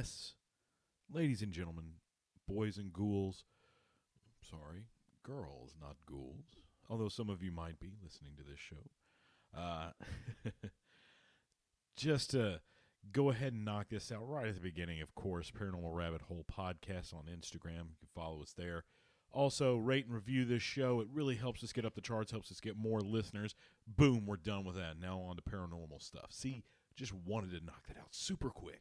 yes, 0.00 0.32
ladies 1.12 1.42
and 1.42 1.52
gentlemen, 1.52 1.92
boys 2.48 2.78
and 2.78 2.90
ghouls. 2.90 3.44
Sorry, 4.42 4.86
girls, 5.22 5.74
not 5.78 5.96
ghouls. 6.06 6.56
Although 6.88 7.10
some 7.10 7.28
of 7.28 7.42
you 7.42 7.52
might 7.52 7.78
be 7.78 7.90
listening 8.02 8.32
to 8.38 8.42
this 8.42 8.58
show. 8.58 8.88
Uh, 9.54 9.90
just 11.96 12.30
to 12.30 12.60
go 13.12 13.28
ahead 13.28 13.52
and 13.52 13.66
knock 13.66 13.90
this 13.90 14.10
out 14.10 14.26
right 14.26 14.48
at 14.48 14.54
the 14.54 14.60
beginning, 14.62 15.02
of 15.02 15.14
course, 15.14 15.50
Paranormal 15.50 15.94
Rabbit 15.94 16.22
Hole 16.22 16.46
Podcast 16.50 17.12
on 17.12 17.24
Instagram. 17.24 17.90
You 17.90 17.98
can 18.00 18.08
follow 18.14 18.40
us 18.40 18.54
there. 18.56 18.84
Also, 19.32 19.76
rate 19.76 20.06
and 20.06 20.14
review 20.14 20.46
this 20.46 20.62
show. 20.62 21.00
It 21.00 21.08
really 21.12 21.36
helps 21.36 21.62
us 21.62 21.74
get 21.74 21.84
up 21.84 21.94
the 21.94 22.00
charts, 22.00 22.30
helps 22.32 22.50
us 22.50 22.60
get 22.60 22.74
more 22.74 23.02
listeners. 23.02 23.54
Boom, 23.86 24.24
we're 24.24 24.36
done 24.36 24.64
with 24.64 24.76
that. 24.76 24.98
Now 24.98 25.20
on 25.20 25.36
to 25.36 25.42
paranormal 25.42 26.02
stuff. 26.02 26.30
See, 26.30 26.64
just 26.96 27.12
wanted 27.12 27.50
to 27.50 27.64
knock 27.66 27.86
that 27.88 27.98
out 27.98 28.14
super 28.14 28.48
quick. 28.48 28.80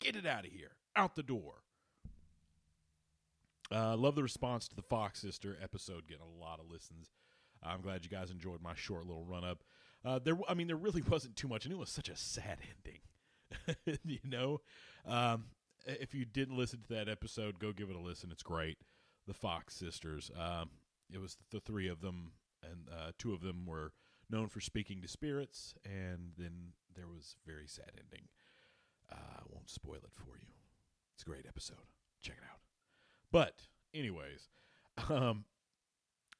Get 0.00 0.16
it 0.16 0.26
out 0.26 0.46
of 0.46 0.52
here, 0.52 0.72
out 0.96 1.14
the 1.14 1.22
door. 1.22 1.62
Uh, 3.72 3.96
love 3.96 4.16
the 4.16 4.22
response 4.22 4.66
to 4.68 4.74
the 4.74 4.82
Fox 4.82 5.20
Sister 5.20 5.56
episode, 5.62 6.08
getting 6.08 6.24
a 6.24 6.40
lot 6.40 6.58
of 6.58 6.70
listens. 6.70 7.12
I'm 7.62 7.82
glad 7.82 8.04
you 8.04 8.10
guys 8.10 8.30
enjoyed 8.30 8.62
my 8.62 8.74
short 8.74 9.06
little 9.06 9.24
run 9.24 9.44
up. 9.44 9.62
Uh, 10.04 10.18
there, 10.18 10.36
I 10.48 10.54
mean, 10.54 10.66
there 10.66 10.76
really 10.76 11.02
wasn't 11.08 11.36
too 11.36 11.48
much, 11.48 11.64
and 11.64 11.72
it 11.72 11.78
was 11.78 11.90
such 11.90 12.08
a 12.08 12.16
sad 12.16 12.58
ending. 13.86 13.98
you 14.04 14.18
know, 14.24 14.60
um, 15.06 15.44
if 15.86 16.14
you 16.14 16.24
didn't 16.24 16.56
listen 16.56 16.80
to 16.80 16.94
that 16.94 17.08
episode, 17.08 17.58
go 17.58 17.72
give 17.72 17.90
it 17.90 17.96
a 17.96 18.00
listen. 18.00 18.30
It's 18.32 18.42
great. 18.42 18.78
The 19.26 19.34
Fox 19.34 19.74
Sisters. 19.74 20.30
Um, 20.36 20.70
it 21.12 21.20
was 21.20 21.36
the 21.50 21.60
three 21.60 21.88
of 21.88 22.00
them, 22.00 22.32
and 22.62 22.88
uh, 22.90 23.12
two 23.18 23.32
of 23.32 23.42
them 23.42 23.66
were 23.66 23.92
known 24.30 24.48
for 24.48 24.60
speaking 24.60 25.02
to 25.02 25.08
spirits, 25.08 25.74
and 25.84 26.32
then 26.38 26.72
there 26.94 27.06
was 27.06 27.36
very 27.46 27.66
sad 27.66 27.90
ending. 27.98 28.28
Uh, 29.12 29.38
I 29.38 29.42
won't 29.48 29.70
spoil 29.70 29.96
it 29.96 30.12
for 30.14 30.36
you. 30.38 30.46
It's 31.14 31.22
a 31.22 31.26
great 31.26 31.46
episode. 31.46 31.76
Check 32.22 32.36
it 32.36 32.44
out. 32.50 32.60
But, 33.32 33.62
anyways, 33.94 34.48
um, 35.08 35.44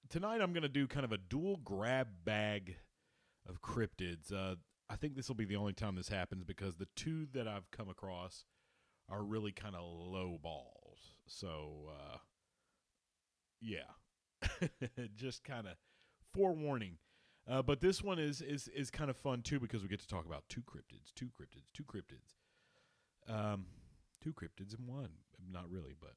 tonight 0.08 0.40
I'm 0.40 0.52
going 0.52 0.62
to 0.62 0.68
do 0.68 0.86
kind 0.86 1.04
of 1.04 1.12
a 1.12 1.18
dual 1.18 1.58
grab 1.64 2.08
bag 2.24 2.76
of 3.48 3.62
cryptids. 3.62 4.32
Uh, 4.32 4.56
I 4.88 4.96
think 4.96 5.14
this 5.14 5.28
will 5.28 5.36
be 5.36 5.44
the 5.44 5.56
only 5.56 5.72
time 5.72 5.94
this 5.94 6.08
happens 6.08 6.44
because 6.44 6.76
the 6.76 6.88
two 6.96 7.26
that 7.32 7.46
I've 7.46 7.70
come 7.70 7.88
across 7.88 8.44
are 9.08 9.22
really 9.22 9.52
kind 9.52 9.74
of 9.74 9.82
low 9.82 10.38
balls. 10.40 11.14
So, 11.26 11.90
uh, 11.90 12.18
yeah, 13.60 14.58
just 15.16 15.44
kind 15.44 15.66
of 15.66 15.74
forewarning. 16.34 16.98
Uh, 17.48 17.62
but 17.62 17.80
this 17.80 18.02
one 18.02 18.18
is 18.18 18.42
is 18.42 18.68
is 18.68 18.90
kind 18.90 19.10
of 19.10 19.16
fun 19.16 19.42
too 19.42 19.58
because 19.58 19.82
we 19.82 19.88
get 19.88 20.00
to 20.00 20.06
talk 20.06 20.26
about 20.26 20.44
two 20.48 20.60
cryptids, 20.60 21.12
two 21.14 21.26
cryptids, 21.26 21.72
two 21.72 21.84
cryptids, 21.84 22.34
um, 23.30 23.66
two 24.22 24.32
cryptids 24.32 24.78
in 24.78 24.86
one. 24.86 25.10
Not 25.52 25.70
really, 25.70 25.94
but 25.98 26.14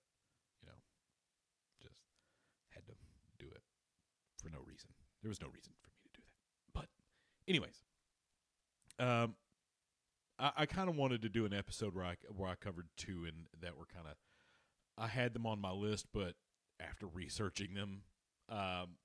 you 0.61 0.67
know, 0.67 0.75
just 1.81 1.95
had 2.69 2.86
to 2.88 2.94
do 3.39 3.45
it 3.52 3.61
for 4.42 4.50
no 4.50 4.59
reason. 4.66 4.89
There 5.22 5.30
was 5.30 5.41
no 5.41 5.47
reason 5.47 5.72
for 5.81 5.88
me 5.88 6.00
to 6.03 6.09
do 6.14 6.22
that. 6.25 6.73
But, 6.73 6.88
anyways, 7.47 7.84
um, 9.00 9.36
I, 10.38 10.52
I 10.57 10.66
kind 10.66 10.90
of 10.90 10.96
wanted 10.96 11.22
to 11.22 11.29
do 11.29 11.46
an 11.46 11.53
episode 11.53 11.96
where 11.96 12.06
I 12.06 12.16
where 12.35 12.50
I 12.50 12.56
covered 12.56 12.88
two 12.97 13.25
and 13.25 13.47
that 13.62 13.78
were 13.78 13.85
kind 13.85 14.07
of 14.07 14.16
I 14.97 15.07
had 15.07 15.34
them 15.34 15.46
on 15.46 15.59
my 15.59 15.72
list, 15.72 16.07
but 16.13 16.35
after 16.79 17.07
researching 17.07 17.73
them, 17.73 18.02
um, 18.50 18.97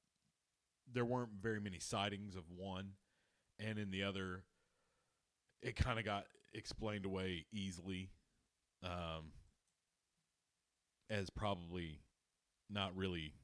there 0.93 1.05
weren't 1.05 1.31
very 1.41 1.61
many 1.61 1.79
sightings 1.79 2.35
of 2.35 2.45
one, 2.55 2.93
and 3.59 3.79
in 3.79 3.91
the 3.91 4.03
other, 4.03 4.45
it 5.63 5.77
kind 5.77 5.99
of 5.99 6.05
got 6.05 6.27
explained 6.53 7.05
away 7.05 7.47
easily, 7.53 8.11
um, 8.83 9.33
as 11.11 11.31
probably 11.31 12.01
not 12.71 12.97
really. 12.97 13.35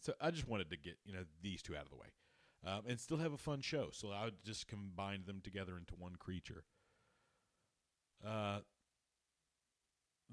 So 0.00 0.12
I 0.20 0.30
just 0.30 0.48
wanted 0.48 0.70
to 0.70 0.76
get 0.76 0.98
you 1.04 1.14
know 1.14 1.24
these 1.42 1.62
two 1.62 1.76
out 1.76 1.84
of 1.84 1.90
the 1.90 1.96
way, 1.96 2.12
um, 2.64 2.82
and 2.86 3.00
still 3.00 3.18
have 3.18 3.32
a 3.32 3.38
fun 3.38 3.60
show. 3.60 3.88
So 3.92 4.10
I 4.10 4.24
would 4.24 4.44
just 4.44 4.68
combine 4.68 5.24
them 5.26 5.40
together 5.42 5.76
into 5.76 5.94
one 5.94 6.16
creature. 6.16 6.64
Uh, 8.26 8.60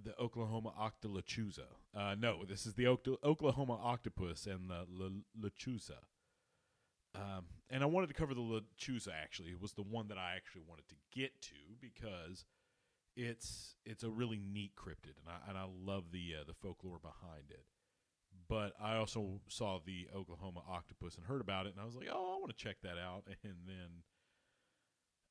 the 0.02 0.20
Oklahoma 0.20 0.74
Octolachusa. 0.80 1.66
Uh, 1.96 2.16
no, 2.18 2.44
this 2.46 2.66
is 2.66 2.74
the 2.74 2.88
Oklahoma 2.88 3.80
octopus 3.82 4.48
and 4.48 4.70
the 4.70 4.86
Lechuza. 5.40 6.00
Um, 7.16 7.46
and 7.70 7.84
I 7.84 7.86
wanted 7.86 8.08
to 8.08 8.14
cover 8.14 8.34
the 8.34 8.42
Lechuza 8.42 9.10
actually. 9.22 9.52
It 9.52 9.62
was 9.62 9.74
the 9.74 9.84
one 9.84 10.08
that 10.08 10.18
I 10.18 10.34
actually 10.36 10.64
wanted 10.68 10.88
to 10.90 10.96
get 11.14 11.40
to 11.42 11.56
because 11.80 12.46
it's 13.16 13.76
it's 13.86 14.04
a 14.04 14.10
really 14.10 14.40
neat 14.40 14.72
cryptid, 14.76 15.18
and 15.20 15.28
I 15.28 15.50
and 15.50 15.58
I 15.58 15.66
love 15.86 16.06
the 16.12 16.36
uh, 16.42 16.44
the 16.46 16.54
folklore 16.54 17.00
behind 17.00 17.52
it. 17.52 17.66
But 18.50 18.74
I 18.82 18.98
also 18.98 19.42
saw 19.48 19.80
the 19.86 20.08
Oklahoma 20.16 20.62
octopus 20.68 21.16
and 21.16 21.26
heard 21.26 21.42
about 21.42 21.66
it, 21.66 21.74
and 21.74 21.82
I 21.82 21.86
was 21.86 21.96
like, 21.96 22.08
oh, 22.12 22.36
I 22.36 22.40
want 22.40 22.56
to 22.56 22.64
check 22.64 22.78
that 22.84 22.98
out. 22.98 23.24
And 23.44 23.56
then, 23.68 24.04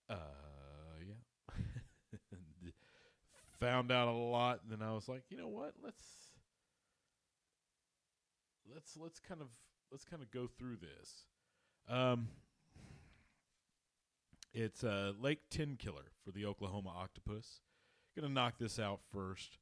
uh, 0.08 0.98
yeah, 1.06 1.54
found 3.60 3.90
out 3.90 4.08
a 4.08 4.12
lot. 4.12 4.60
And 4.62 4.72
then 4.72 4.86
I 4.86 4.92
was 4.92 5.08
like, 5.08 5.24
you 5.30 5.36
know 5.36 5.48
what? 5.48 5.74
Let's 5.82 6.06
let's 8.72 8.96
let's 8.96 9.20
kind 9.20 9.40
of 9.40 9.48
let's 9.90 10.04
kind 10.04 10.22
of 10.22 10.30
go 10.30 10.46
through 10.46 10.76
this. 10.76 11.24
Um, 11.88 12.28
it's 14.52 14.84
uh, 14.84 15.12
Lake 15.20 15.40
Tenkiller 15.50 16.10
for 16.24 16.30
the 16.30 16.46
Oklahoma 16.46 16.90
octopus. 16.90 17.60
Gonna 18.16 18.28
knock 18.28 18.54
this 18.58 18.78
out 18.78 19.00
first. 19.12 19.58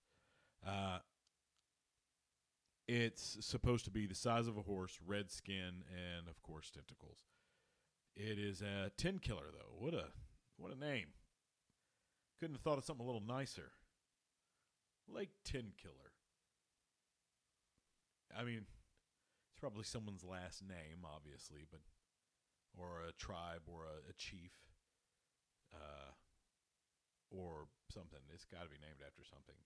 Uh, 0.67 0.99
it's 2.89 3.37
supposed 3.41 3.85
to 3.85 3.91
be 3.91 4.07
the 4.07 4.15
size 4.15 4.49
of 4.49 4.57
a 4.57 4.63
horse, 4.63 4.99
red 5.07 5.31
skin, 5.31 5.85
and 5.89 6.29
of 6.29 6.43
course 6.43 6.71
tentacles. 6.71 7.19
It 8.17 8.39
is 8.39 8.63
a 8.63 8.91
Tenkiller 8.99 9.53
though. 9.53 9.77
What 9.79 9.95
a 9.95 10.07
what 10.57 10.73
a 10.73 10.79
name. 10.79 11.07
Couldn't 12.41 12.57
have 12.57 12.63
thought 12.63 12.79
of 12.79 12.85
something 12.85 13.05
a 13.05 13.07
little 13.07 13.23
nicer. 13.27 13.73
Lake 15.09 15.31
Tenkiller. 15.45 16.11
I 18.37 18.45
mean, 18.45 18.65
it's 18.67 19.61
probably 19.61 19.85
someone's 19.85 20.25
last 20.25 20.63
name, 20.63 21.05
obviously, 21.05 21.67
but 21.71 21.81
or 22.77 23.03
a 23.09 23.13
tribe 23.13 23.63
or 23.67 23.85
a, 23.85 24.11
a 24.11 24.15
chief, 24.17 24.53
uh, 25.75 26.13
or 27.31 27.67
something. 27.93 28.21
It's 28.35 28.45
got 28.45 28.65
to 28.65 28.69
be 28.69 28.81
named 28.81 29.01
after 29.07 29.23
something. 29.25 29.57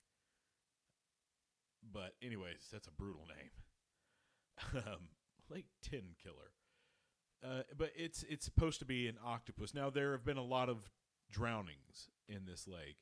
But 1.92 2.14
anyways, 2.22 2.68
that's 2.72 2.88
a 2.88 2.92
brutal 2.92 3.26
name. 3.26 4.82
um, 4.86 5.08
Lake 5.50 5.66
Tenkiller. 5.82 6.52
Uh, 7.44 7.62
but 7.76 7.90
it's 7.94 8.24
it's 8.28 8.44
supposed 8.44 8.78
to 8.78 8.86
be 8.86 9.06
an 9.06 9.18
octopus. 9.24 9.74
Now 9.74 9.90
there 9.90 10.12
have 10.12 10.24
been 10.24 10.38
a 10.38 10.44
lot 10.44 10.70
of 10.70 10.90
drownings 11.30 12.08
in 12.26 12.46
this 12.46 12.66
lake, 12.66 12.96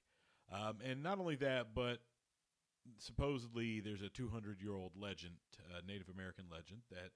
um, 0.52 0.78
and 0.84 1.02
not 1.02 1.20
only 1.20 1.36
that, 1.36 1.68
but 1.74 1.98
supposedly 2.98 3.78
there's 3.78 4.02
a 4.02 4.08
200 4.08 4.60
year 4.60 4.74
old 4.74 4.92
legend, 4.96 5.34
uh, 5.70 5.80
Native 5.86 6.08
American 6.08 6.46
legend, 6.50 6.80
that 6.90 7.10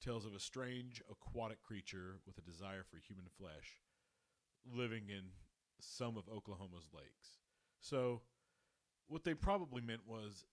tells 0.00 0.24
of 0.24 0.34
a 0.34 0.40
strange 0.40 1.02
aquatic 1.10 1.62
creature 1.62 2.16
with 2.26 2.38
a 2.38 2.50
desire 2.50 2.84
for 2.88 2.98
human 2.98 3.26
flesh 3.38 3.80
living 4.74 5.04
in 5.08 5.24
some 5.80 6.16
of 6.16 6.28
Oklahoma's 6.28 6.88
lakes. 6.94 7.38
So, 7.80 8.22
what 9.08 9.24
they 9.24 9.34
probably 9.34 9.80
meant 9.80 10.02
was 10.06 10.44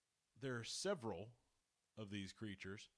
there 0.41 0.57
are 0.57 0.63
several 0.63 1.29
of 1.97 2.09
these 2.09 2.31
creatures 2.31 2.89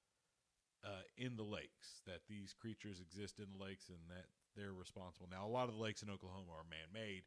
uh, 0.86 1.04
in 1.18 1.36
the 1.36 1.44
lakes, 1.44 2.02
that 2.06 2.22
these 2.30 2.54
creatures 2.54 3.00
exist 3.02 3.40
in 3.40 3.48
the 3.52 3.64
lakes 3.64 3.90
and 3.90 3.98
that 4.10 4.26
they're 4.56 4.74
responsible. 4.74 5.28
Now, 5.30 5.46
a 5.46 5.50
lot 5.50 5.68
of 5.68 5.76
the 5.76 5.82
lakes 5.82 6.02
in 6.02 6.10
Oklahoma 6.10 6.52
are 6.52 6.64
man 6.70 6.88
made, 6.94 7.24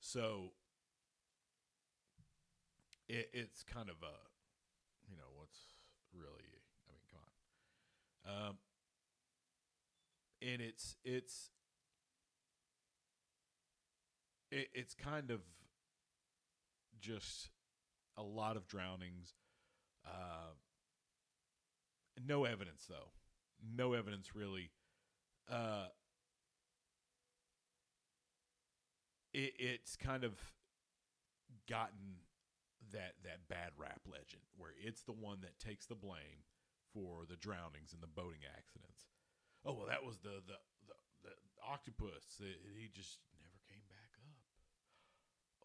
so 0.00 0.52
it, 3.08 3.30
it's 3.32 3.62
kind 3.62 3.88
of 3.88 3.96
a, 4.02 4.16
you 5.08 5.16
know, 5.16 5.30
what's 5.36 5.58
really 6.12 6.61
um, 8.26 8.56
and 10.40 10.60
it's 10.60 10.96
it's 11.04 11.50
it, 14.50 14.68
it's 14.74 14.94
kind 14.94 15.30
of 15.30 15.40
just 17.00 17.50
a 18.16 18.22
lot 18.22 18.56
of 18.56 18.66
drownings. 18.68 19.34
Uh, 20.06 20.52
no 22.26 22.44
evidence, 22.44 22.86
though. 22.88 23.10
No 23.76 23.94
evidence, 23.94 24.34
really. 24.34 24.70
Uh, 25.50 25.86
it, 29.32 29.52
it's 29.58 29.96
kind 29.96 30.24
of 30.24 30.32
gotten 31.68 32.20
that 32.92 33.14
that 33.24 33.48
bad 33.48 33.70
rap 33.78 34.00
legend 34.06 34.42
where 34.56 34.72
it's 34.84 35.02
the 35.02 35.12
one 35.12 35.38
that 35.40 35.58
takes 35.58 35.86
the 35.86 35.94
blame 35.94 36.44
for 36.92 37.24
the 37.28 37.36
drownings 37.36 37.92
and 37.92 38.02
the 38.02 38.10
boating 38.10 38.44
accidents. 38.44 39.08
Oh 39.64 39.74
well, 39.74 39.86
that 39.88 40.04
was 40.04 40.18
the 40.18 40.42
the 40.46 40.58
the, 40.86 40.94
the 41.24 41.34
octopus. 41.64 42.40
It, 42.40 42.60
he 42.76 42.88
just 42.92 43.18
never 43.40 43.58
came 43.68 43.84
back 43.88 44.12
up. 44.20 44.38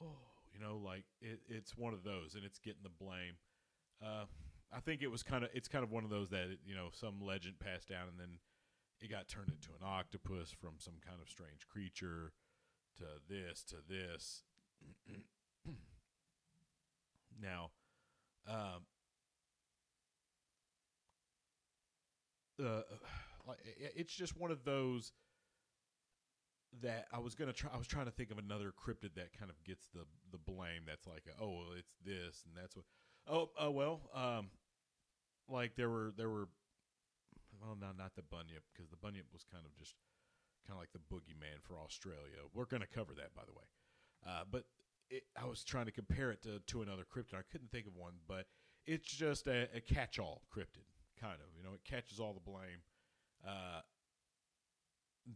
Oh, 0.01 0.21
You 0.53 0.59
know, 0.59 0.77
like 0.77 1.05
it, 1.21 1.41
it's 1.47 1.77
one 1.77 1.93
of 1.93 2.03
those, 2.03 2.35
and 2.35 2.43
it's 2.45 2.59
getting 2.59 2.83
the 2.83 2.89
blame. 2.93 3.35
Uh, 4.01 4.25
I 4.71 4.79
think 4.79 5.01
it 5.01 5.07
was 5.07 5.23
kind 5.23 5.43
of 5.43 5.49
it's 5.53 5.67
kind 5.67 5.83
of 5.83 5.91
one 5.91 6.03
of 6.03 6.09
those 6.09 6.29
that 6.29 6.57
you 6.65 6.75
know 6.75 6.89
some 6.91 7.21
legend 7.21 7.59
passed 7.59 7.87
down, 7.89 8.07
and 8.07 8.19
then 8.19 8.39
it 9.01 9.09
got 9.09 9.27
turned 9.27 9.49
into 9.49 9.69
an 9.79 9.85
octopus 9.85 10.51
from 10.51 10.75
some 10.77 10.95
kind 11.05 11.19
of 11.21 11.29
strange 11.29 11.67
creature 11.67 12.33
to 12.97 13.05
this 13.29 13.63
to 13.63 13.75
this. 13.87 14.43
now, 17.41 17.71
um, 18.47 18.85
uh, 22.59 22.81
it's 23.95 24.13
just 24.13 24.37
one 24.37 24.51
of 24.51 24.63
those 24.63 25.11
that 26.81 27.07
I 27.13 27.19
was 27.19 27.35
gonna 27.35 27.53
try. 27.53 27.69
I 27.73 27.77
was 27.77 27.87
trying 27.87 28.05
to 28.05 28.11
think 28.11 28.31
of 28.31 28.37
another 28.37 28.71
cryptid 28.71 29.15
that 29.15 29.37
kind 29.37 29.49
of 29.49 29.63
gets 29.63 29.87
the 29.93 30.05
the 30.31 30.37
blame. 30.37 30.83
That's 30.85 31.07
like, 31.07 31.23
oh, 31.41 31.49
well, 31.49 31.73
it's 31.77 31.95
this 32.05 32.43
and 32.45 32.55
that's 32.55 32.75
what. 32.75 32.85
Oh, 33.29 33.49
oh 33.59 33.71
well. 33.71 34.01
Um, 34.13 34.49
like 35.49 35.75
there 35.75 35.89
were 35.89 36.13
there 36.17 36.29
were. 36.29 36.49
Well, 37.61 37.77
no, 37.79 37.87
not 37.97 38.15
the 38.15 38.21
bunyip 38.21 38.63
because 38.71 38.89
the 38.89 38.97
bunyip 38.97 39.25
was 39.33 39.43
kind 39.43 39.65
of 39.65 39.75
just 39.75 39.95
kind 40.67 40.77
of 40.77 40.81
like 40.81 40.91
the 40.93 41.15
boogeyman 41.15 41.63
for 41.63 41.75
Australia. 41.79 42.45
We're 42.53 42.65
gonna 42.65 42.85
cover 42.85 43.13
that, 43.15 43.33
by 43.33 43.43
the 43.45 43.53
way. 43.53 43.65
Uh, 44.25 44.43
but 44.49 44.65
it, 45.09 45.23
I 45.41 45.45
was 45.45 45.63
trying 45.63 45.85
to 45.85 45.91
compare 45.91 46.31
it 46.31 46.43
to 46.43 46.59
to 46.59 46.81
another 46.81 47.03
cryptid. 47.03 47.33
I 47.33 47.47
couldn't 47.51 47.71
think 47.71 47.87
of 47.87 47.95
one, 47.95 48.13
but 48.27 48.45
it's 48.85 49.07
just 49.07 49.47
a, 49.47 49.67
a 49.75 49.81
catch-all 49.81 50.43
cryptid, 50.55 50.87
kind 51.19 51.39
of. 51.41 51.47
You 51.57 51.63
know, 51.63 51.73
it 51.73 51.83
catches 51.83 52.19
all 52.19 52.33
the 52.33 52.39
blame. 52.39 52.81
Uh, 53.45 53.81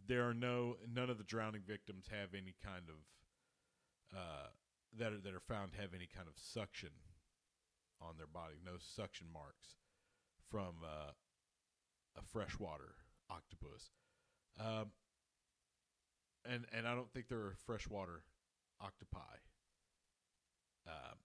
there 0.07 0.27
are 0.27 0.33
no 0.33 0.77
none 0.91 1.09
of 1.09 1.17
the 1.17 1.23
drowning 1.23 1.61
victims 1.67 2.05
have 2.09 2.33
any 2.33 2.55
kind 2.63 2.85
of 2.89 4.17
uh, 4.17 4.47
that 4.97 5.11
are 5.11 5.19
that 5.19 5.33
are 5.33 5.41
found 5.41 5.71
have 5.79 5.93
any 5.93 6.07
kind 6.07 6.27
of 6.27 6.33
suction 6.37 6.89
on 8.01 8.15
their 8.17 8.27
body. 8.27 8.55
No 8.65 8.73
suction 8.79 9.27
marks 9.31 9.75
from 10.49 10.83
uh, 10.83 11.11
a 12.17 12.21
freshwater 12.31 12.95
octopus, 13.29 13.91
um, 14.59 14.91
and 16.45 16.65
and 16.75 16.87
I 16.87 16.95
don't 16.95 17.11
think 17.11 17.27
there 17.27 17.39
are 17.39 17.55
freshwater 17.65 18.23
octopi. 18.81 19.37
Um, 20.87 21.17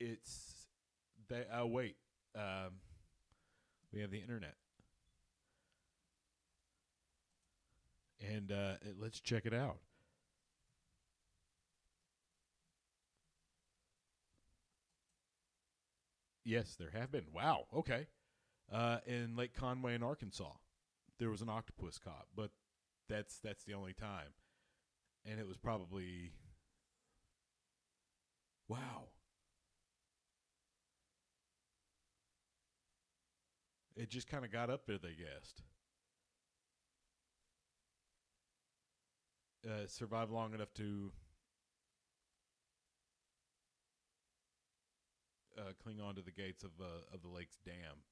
it's 0.00 0.57
they. 1.28 1.44
Oh 1.52 1.66
wait, 1.66 1.96
um, 2.34 2.80
we 3.92 4.00
have 4.00 4.10
the 4.10 4.20
internet. 4.20 4.54
and 8.20 8.52
uh, 8.52 8.74
let's 9.00 9.20
check 9.20 9.46
it 9.46 9.54
out. 9.54 9.78
Yes, 16.44 16.76
there 16.78 16.90
have 16.98 17.12
been. 17.12 17.26
Wow. 17.32 17.66
Okay. 17.74 18.06
Uh, 18.72 18.98
in 19.06 19.36
Lake 19.36 19.54
Conway 19.54 19.94
in 19.94 20.02
Arkansas, 20.02 20.52
there 21.18 21.30
was 21.30 21.42
an 21.42 21.48
octopus 21.48 21.98
caught, 21.98 22.26
but 22.34 22.50
that's 23.08 23.38
that's 23.38 23.64
the 23.64 23.74
only 23.74 23.94
time, 23.94 24.32
and 25.24 25.40
it 25.40 25.46
was 25.46 25.56
probably 25.56 26.32
wow. 28.68 29.08
It 33.98 34.08
just 34.08 34.28
kind 34.28 34.44
of 34.44 34.52
got 34.52 34.70
up 34.70 34.86
there, 34.86 34.96
they 34.96 35.08
guessed. 35.08 35.62
uh, 39.66 39.86
survive 39.86 40.30
long 40.30 40.54
enough 40.54 40.72
to 40.74 41.12
uh, 45.58 45.72
cling 45.82 46.00
on 46.00 46.14
to 46.14 46.22
the 46.22 46.30
gates 46.30 46.62
of 46.62 46.70
uh, 46.80 47.14
of 47.14 47.22
the 47.22 47.28
lake's 47.28 47.58
dam. 47.64 48.04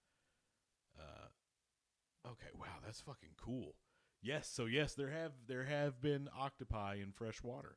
Uh, 0.98 2.28
okay, 2.28 2.48
wow, 2.58 2.78
that's 2.84 3.00
fucking 3.00 3.34
cool. 3.40 3.74
Yes, 4.22 4.48
so 4.52 4.66
yes, 4.66 4.94
there 4.94 5.10
have 5.10 5.32
there 5.46 5.64
have 5.64 6.00
been 6.00 6.28
octopi 6.36 6.96
in 7.02 7.12
fresh 7.12 7.42
water. 7.42 7.76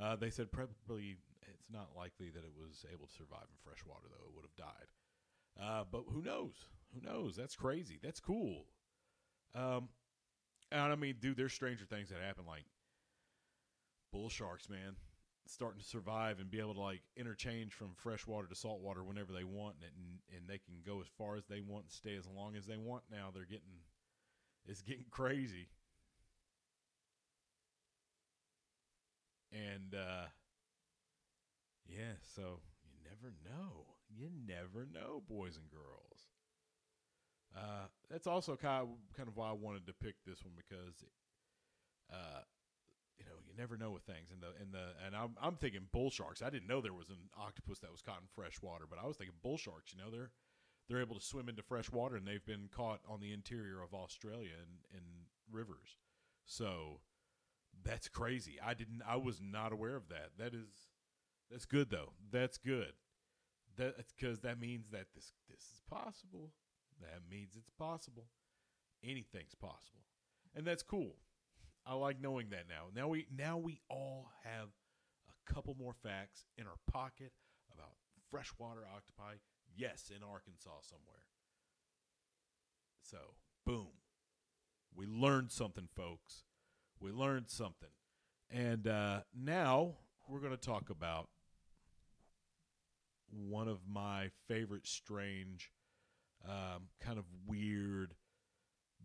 Uh, 0.00 0.14
they 0.14 0.30
said 0.30 0.52
probably 0.52 1.16
it's 1.42 1.70
not 1.72 1.88
likely 1.96 2.30
that 2.30 2.44
it 2.44 2.52
was 2.56 2.84
able 2.92 3.06
to 3.06 3.12
survive 3.12 3.46
in 3.50 3.58
fresh 3.64 3.84
water, 3.84 4.06
though 4.08 4.28
it 4.28 4.34
would 4.34 4.44
have 4.44 4.56
died. 4.56 4.88
Uh, 5.60 5.84
but 5.90 6.04
who 6.12 6.22
knows? 6.22 6.68
Who 6.92 7.00
knows? 7.00 7.36
That's 7.36 7.56
crazy. 7.56 7.98
That's 8.02 8.20
cool. 8.20 8.66
Um, 9.54 9.88
and 10.72 10.80
I 10.92 10.96
mean, 10.96 11.16
dude, 11.20 11.36
there's 11.36 11.54
stranger 11.54 11.86
things 11.86 12.10
that 12.10 12.20
happen. 12.20 12.44
Like 12.46 12.64
bull 14.12 14.28
sharks, 14.28 14.68
man, 14.68 14.96
starting 15.46 15.80
to 15.80 15.86
survive 15.86 16.40
and 16.40 16.50
be 16.50 16.60
able 16.60 16.74
to 16.74 16.80
like 16.80 17.02
interchange 17.16 17.72
from 17.72 17.94
freshwater 17.94 18.46
to 18.46 18.54
saltwater 18.54 19.04
whenever 19.04 19.32
they 19.32 19.44
want, 19.44 19.76
and 19.82 20.18
and 20.36 20.48
they 20.48 20.58
can 20.58 20.74
go 20.84 21.00
as 21.00 21.06
far 21.16 21.36
as 21.36 21.46
they 21.46 21.60
want 21.60 21.84
and 21.84 21.92
stay 21.92 22.16
as 22.16 22.26
long 22.26 22.56
as 22.56 22.66
they 22.66 22.76
want. 22.76 23.02
Now 23.10 23.30
they're 23.32 23.44
getting 23.44 23.82
it's 24.66 24.82
getting 24.82 25.06
crazy, 25.10 25.68
and 29.52 29.94
uh, 29.94 30.26
yeah, 31.86 32.14
so 32.34 32.60
you 32.84 32.90
never 33.02 33.34
know. 33.44 33.86
You 34.08 34.30
never 34.46 34.86
know, 34.86 35.22
boys 35.28 35.56
and 35.56 35.68
girls. 35.70 36.07
Uh, 37.58 37.86
that's 38.10 38.26
also 38.26 38.56
kind 38.56 38.82
of, 38.82 38.88
kind 39.16 39.28
of 39.28 39.36
why 39.36 39.50
I 39.50 39.52
wanted 39.52 39.86
to 39.86 39.92
pick 39.92 40.14
this 40.24 40.44
one 40.44 40.54
because, 40.56 41.04
uh, 42.12 42.42
you 43.18 43.24
know, 43.26 43.34
you 43.44 43.52
never 43.58 43.76
know 43.76 43.90
with 43.90 44.04
things. 44.04 44.30
And 44.32 44.40
the 44.40 44.54
and 44.60 44.72
the 44.72 44.94
and 45.04 45.16
I'm 45.16 45.36
I'm 45.42 45.56
thinking 45.56 45.88
bull 45.92 46.10
sharks. 46.10 46.40
I 46.40 46.50
didn't 46.50 46.68
know 46.68 46.80
there 46.80 46.92
was 46.92 47.10
an 47.10 47.30
octopus 47.36 47.80
that 47.80 47.90
was 47.90 48.00
caught 48.00 48.20
in 48.20 48.28
fresh 48.34 48.62
water, 48.62 48.84
but 48.88 48.98
I 49.02 49.06
was 49.06 49.16
thinking 49.16 49.34
bull 49.42 49.58
sharks. 49.58 49.92
You 49.92 49.98
know, 49.98 50.10
they're 50.10 50.30
they're 50.88 51.00
able 51.00 51.16
to 51.16 51.24
swim 51.24 51.48
into 51.48 51.62
fresh 51.62 51.90
water, 51.90 52.16
and 52.16 52.26
they've 52.26 52.44
been 52.44 52.68
caught 52.70 53.00
on 53.08 53.20
the 53.20 53.32
interior 53.32 53.82
of 53.82 53.92
Australia 53.92 54.54
in, 54.56 54.96
in 54.98 55.04
rivers. 55.50 55.98
So 56.46 57.00
that's 57.84 58.08
crazy. 58.08 58.58
I 58.64 58.74
didn't. 58.74 59.02
I 59.06 59.16
was 59.16 59.40
not 59.42 59.72
aware 59.72 59.96
of 59.96 60.08
that. 60.08 60.30
That 60.38 60.54
is 60.54 60.88
that's 61.50 61.66
good 61.66 61.90
though. 61.90 62.12
That's 62.30 62.58
good. 62.58 62.92
That's 63.76 64.12
because 64.12 64.40
that 64.40 64.60
means 64.60 64.88
that 64.90 65.06
this 65.14 65.32
this 65.48 65.60
is 65.60 65.82
possible. 65.90 66.52
That 67.00 67.20
means 67.30 67.54
it's 67.56 67.70
possible. 67.78 68.26
Anything's 69.04 69.54
possible, 69.54 70.02
and 70.56 70.66
that's 70.66 70.82
cool. 70.82 71.16
I 71.86 71.94
like 71.94 72.20
knowing 72.20 72.50
that 72.50 72.64
now. 72.68 72.86
Now 72.94 73.08
we 73.08 73.26
now 73.34 73.56
we 73.56 73.80
all 73.88 74.30
have 74.44 74.68
a 75.28 75.52
couple 75.52 75.76
more 75.78 75.94
facts 75.94 76.46
in 76.56 76.66
our 76.66 76.78
pocket 76.90 77.32
about 77.72 77.92
freshwater 78.30 78.82
octopi. 78.82 79.36
Yes, 79.76 80.10
in 80.14 80.22
Arkansas 80.22 80.80
somewhere. 80.82 81.22
So, 83.00 83.34
boom. 83.64 83.88
We 84.94 85.06
learned 85.06 85.52
something, 85.52 85.88
folks. 85.96 86.44
We 87.00 87.12
learned 87.12 87.48
something. 87.48 87.90
And 88.50 88.88
uh, 88.88 89.20
now 89.34 89.94
we're 90.28 90.40
going 90.40 90.52
to 90.52 90.56
talk 90.56 90.90
about 90.90 91.28
one 93.30 93.68
of 93.68 93.80
my 93.88 94.30
favorite 94.48 94.86
strange, 94.86 95.70
um, 96.46 96.88
kind 97.00 97.18
of 97.18 97.24
weird, 97.46 98.14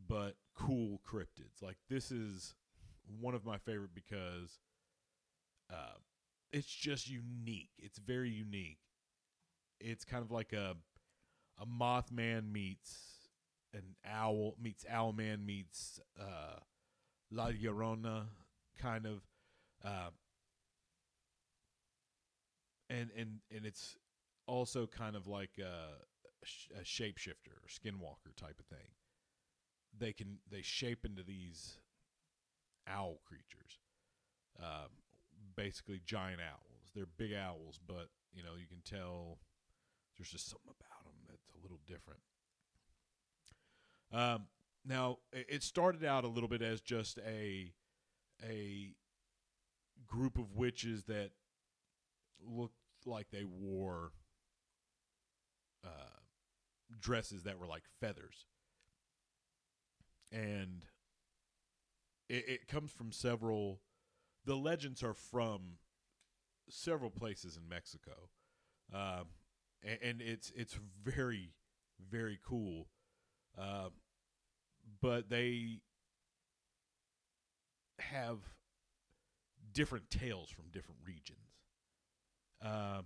but 0.08 0.36
cool 0.56 1.02
cryptids. 1.08 1.62
Like, 1.62 1.78
this 1.90 2.12
is 2.12 2.56
one 3.20 3.36
of 3.36 3.46
my 3.46 3.58
favorite 3.58 3.94
because 3.94 4.60
uh, 5.72 5.98
it's 6.52 6.68
just 6.68 7.10
unique. 7.10 7.70
It's 7.78 8.00
very 8.00 8.30
unique. 8.30 8.80
It's 9.80 10.06
kind 10.06 10.24
of 10.24 10.32
like 10.32 10.54
a 10.54 10.76
a 11.62 11.66
Mothman 11.66 12.52
meets 12.52 13.14
an 13.74 13.96
owl 14.06 14.56
meets 14.62 14.86
Owlman 14.86 15.46
meets 15.46 16.00
uh, 16.20 16.60
La 17.32 17.50
Llorona 17.50 18.26
kind 18.78 19.06
of, 19.06 19.22
uh, 19.84 20.10
and 22.90 23.10
and 23.18 23.40
and 23.56 23.66
it's 23.66 23.98
also 24.48 24.88
kind 24.88 25.16
of 25.16 25.28
like 25.28 25.60
a, 26.44 26.46
sh- 26.46 26.70
a 26.80 26.84
shapeshifter 26.84 27.54
or 27.54 27.68
skinwalker 27.70 28.36
type 28.36 28.60
of 28.60 28.66
thing. 28.66 28.88
They 29.98 30.14
can 30.14 30.40
they 30.50 30.62
shape 30.62 31.06
into 31.06 31.24
these 31.24 31.78
owl 32.88 33.20
creatures, 33.26 33.80
um, 34.60 34.90
basically 35.56 36.02
giant 36.06 36.42
owls. 36.42 36.92
They're 36.96 37.06
big 37.06 37.34
owls, 37.34 37.80
but 37.86 38.10
you 38.34 38.44
know 38.44 38.56
you 38.60 38.68
can 38.68 38.82
tell 38.84 39.40
there's 40.18 40.30
just 40.30 40.50
something 40.50 40.72
about 40.72 41.04
them 41.06 41.14
that's 41.30 41.50
a 41.58 41.62
little 41.62 41.80
different. 41.88 42.22
Um, 44.12 44.48
now 44.86 45.18
it 45.32 45.46
it 45.50 45.64
started 45.64 46.04
out 46.04 46.24
a 46.24 46.28
little 46.28 46.50
bit 46.50 46.62
as 46.62 46.82
just 46.82 47.20
a 47.20 47.72
a 48.44 48.94
group 50.08 50.38
of 50.38 50.56
witches 50.56 51.06
that 51.06 51.32
looked 52.46 52.74
like 53.06 53.28
they 53.32 53.44
wore 53.44 54.12
uh, 55.86 56.20
dresses 57.00 57.44
that 57.44 57.60
were 57.60 57.68
like 57.68 57.84
feathers, 58.00 58.48
and 60.32 60.84
it, 62.30 62.46
it 62.48 62.68
comes 62.68 62.92
from 62.92 63.12
several 63.12 63.82
the 64.46 64.56
legends 64.56 65.04
are 65.04 65.14
from 65.14 65.78
several 66.70 67.10
places 67.10 67.58
in 67.58 67.68
Mexico, 67.68 68.30
um, 68.94 69.26
and, 69.84 70.00
and 70.02 70.22
it's 70.22 70.52
it's 70.56 70.78
very 71.04 71.54
very 72.00 72.40
cool. 72.46 72.88
Uh, 73.58 73.90
but 75.02 75.30
they 75.30 75.82
have 78.00 78.40
different 79.74 80.10
tales 80.10 80.50
from 80.50 80.66
different 80.72 81.00
regions. 81.06 81.40
Um, 82.62 83.06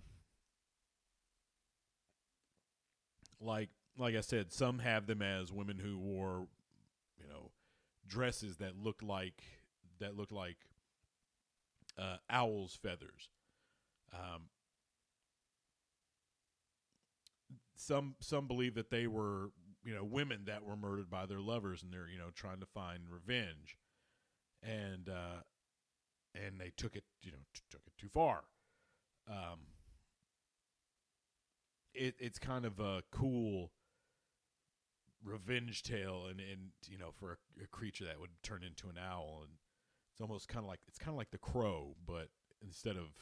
like 3.39 3.69
like 3.97 4.15
I 4.15 4.21
said, 4.21 4.51
some 4.51 4.79
have 4.79 5.07
them 5.07 5.21
as 5.21 5.51
women 5.51 5.79
who 5.79 5.97
wore, 5.97 6.47
you 7.19 7.27
know, 7.27 7.51
dresses 8.07 8.57
that 8.57 8.77
looked 8.77 9.03
like 9.03 9.43
that 9.99 10.15
looked 10.15 10.31
like 10.31 10.57
uh, 11.97 12.17
owl's 12.29 12.75
feathers. 12.75 13.29
Um, 14.13 14.43
some 17.75 18.15
some 18.19 18.47
believe 18.47 18.75
that 18.75 18.89
they 18.89 19.07
were 19.07 19.51
you 19.83 19.93
know 19.93 20.03
women 20.03 20.41
that 20.45 20.63
were 20.63 20.75
murdered 20.75 21.09
by 21.09 21.25
their 21.25 21.39
lovers 21.39 21.83
and 21.83 21.93
they're 21.93 22.09
you 22.09 22.17
know 22.17 22.29
trying 22.35 22.59
to 22.59 22.65
find 22.65 23.03
revenge 23.09 23.77
and 24.63 25.09
uh 25.09 25.41
and 26.35 26.59
they 26.59 26.71
took 26.75 26.95
it 26.95 27.03
you 27.21 27.31
know 27.31 27.37
t- 27.53 27.61
took 27.69 27.81
it 27.85 27.93
too 27.97 28.09
far 28.09 28.43
um 29.29 29.59
it 31.93 32.15
it's 32.19 32.39
kind 32.39 32.65
of 32.65 32.79
a 32.79 33.03
cool 33.11 33.71
revenge 35.37 35.83
tale 35.83 36.25
and 36.29 36.39
and 36.39 36.71
you 36.87 36.97
know 36.97 37.11
for 37.11 37.33
a, 37.33 37.63
a 37.63 37.67
creature 37.67 38.05
that 38.05 38.19
would 38.19 38.31
turn 38.43 38.63
into 38.63 38.87
an 38.87 38.97
owl. 38.97 39.41
And 39.43 39.53
it's 40.11 40.21
almost 40.21 40.47
kind 40.47 40.63
of 40.63 40.69
like 40.69 40.79
it's 40.87 40.97
kind 40.97 41.11
of 41.13 41.17
like 41.17 41.31
the 41.31 41.37
crow 41.37 41.95
but 42.05 42.29
instead 42.65 42.95
of 42.95 43.13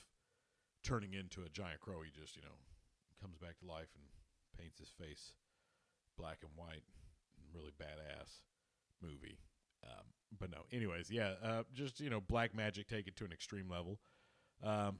turning 0.84 1.14
into 1.14 1.42
a 1.42 1.50
giant 1.50 1.82
crow 1.82 2.02
he 2.02 2.12
just 2.12 2.36
you 2.36 2.42
know 2.42 2.58
comes 3.22 3.38
back 3.38 3.58
to 3.60 3.66
life 3.66 3.90
and 3.96 4.06
paints 4.58 4.80
his 4.80 4.90
face 4.90 5.34
black 6.18 6.40
and 6.42 6.52
white. 6.56 6.84
Really 7.54 7.72
badass 7.80 8.42
movie. 9.02 9.40
Um, 9.84 10.06
but 10.38 10.50
no 10.50 10.64
anyways 10.74 11.12
yeah 11.12 11.34
uh, 11.44 11.64
just 11.74 12.00
you 12.00 12.10
know 12.10 12.20
black 12.20 12.56
magic 12.56 12.88
take 12.88 13.08
it 13.08 13.16
to 13.18 13.26
an 13.26 13.32
extreme 13.32 13.70
level. 13.70 14.00
Um, 14.64 15.00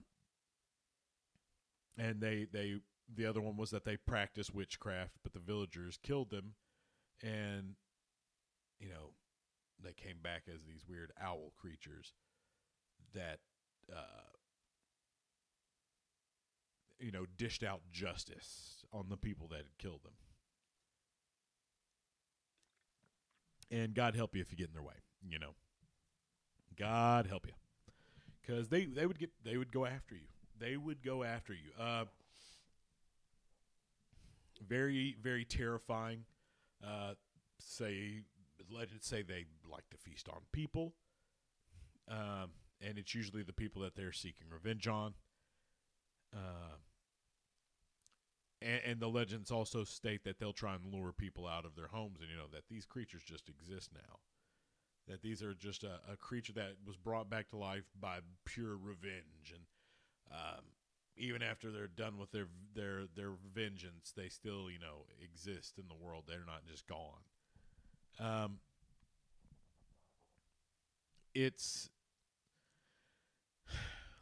and 1.98 2.20
they 2.20 2.48
they 2.52 2.76
the 3.14 3.26
other 3.26 3.42
one 3.42 3.58
was 3.58 3.72
that 3.72 3.86
they 3.86 3.98
practiced 3.98 4.54
witchcraft 4.54 5.14
but 5.24 5.34
the 5.34 5.40
villagers 5.40 5.98
killed 6.02 6.30
them 6.30 6.54
and 7.22 7.76
you 8.80 8.90
know 8.90 9.12
they 9.84 9.94
came 9.94 10.18
back 10.22 10.44
as 10.54 10.64
these 10.64 10.84
weird 10.88 11.12
owl 11.22 11.52
creatures 11.60 12.14
that 13.14 13.40
uh, 13.92 14.32
you 17.00 17.12
know 17.12 17.26
dished 17.38 17.64
out 17.64 17.82
justice 17.92 18.86
on 18.92 19.06
the 19.10 19.18
people 19.18 19.48
that 19.50 19.58
had 19.58 19.78
killed 19.78 20.04
them. 20.04 20.14
And 23.72 23.94
god 23.96 24.16
help 24.16 24.36
you 24.36 24.42
if 24.42 24.52
you 24.52 24.58
get 24.58 24.68
in 24.68 24.74
their 24.74 24.84
way 24.84 24.96
you 25.30 25.40
know. 25.40 25.56
God 26.78 27.28
help 27.28 27.48
you. 27.48 27.54
Because 28.42 28.70
they 28.70 28.86
they 28.86 29.06
would 29.06 29.20
get 29.20 29.32
they 29.44 29.58
would 29.58 29.72
go 29.72 29.86
after 29.86 30.16
you. 30.16 30.28
They 30.60 30.78
would 30.78 31.04
go 31.04 31.24
after 31.24 31.54
you. 31.54 31.72
Uh 31.80 32.06
very 34.68 35.16
very 35.22 35.46
terrifying 35.46 36.24
uh 36.84 37.14
say 37.60 38.22
legends 38.70 39.06
say 39.06 39.22
they 39.22 39.46
like 39.70 39.90
to 39.92 39.98
feast 39.98 40.28
on 40.30 40.42
people. 40.52 40.94
Um 42.08 42.52
and 42.82 42.98
it's 42.98 43.16
usually 43.16 43.44
the 43.44 43.54
people 43.54 43.82
that 43.84 43.96
they're 43.96 44.12
seeking 44.12 44.48
revenge 44.52 44.88
on. 44.88 45.14
Uh 46.34 46.78
and, 48.62 48.82
and 48.86 49.00
the 49.00 49.08
legends 49.08 49.52
also 49.52 49.84
state 49.84 50.24
that 50.24 50.40
they'll 50.40 50.54
try 50.54 50.76
and 50.76 50.94
lure 50.94 51.14
people 51.14 51.48
out 51.48 51.66
of 51.66 51.76
their 51.76 51.88
homes 51.88 52.20
and 52.22 52.30
you 52.30 52.38
know 52.38 52.48
that 52.52 52.64
these 52.70 52.86
creatures 52.86 53.24
just 53.24 53.50
exist 53.50 53.92
now. 53.94 54.20
That 55.08 55.22
these 55.22 55.44
are 55.44 55.54
just 55.54 55.84
a, 55.84 56.00
a 56.12 56.18
creature 56.18 56.54
that 56.54 56.74
was 56.86 56.98
brought 56.98 57.30
back 57.30 57.50
to 57.50 57.58
life 57.58 57.86
by 58.00 58.20
pure 58.44 58.76
revenge. 58.76 59.54
And 59.54 59.66
um, 60.32 60.64
even 61.18 61.42
after 61.42 61.72
they're 61.72 61.88
done 61.88 62.18
with 62.18 62.32
their 62.32 62.48
their 62.76 63.04
their 63.16 63.32
vengeance 63.54 64.14
they 64.16 64.30
still 64.30 64.70
you 64.70 64.80
know 64.80 65.06
exist 65.24 65.78
in 65.78 65.86
the 65.88 66.06
world. 66.06 66.24
They're 66.28 66.46
not 66.46 66.66
just 66.70 66.88
gone. 66.88 67.24
Um, 68.20 68.60
it's 71.34 71.90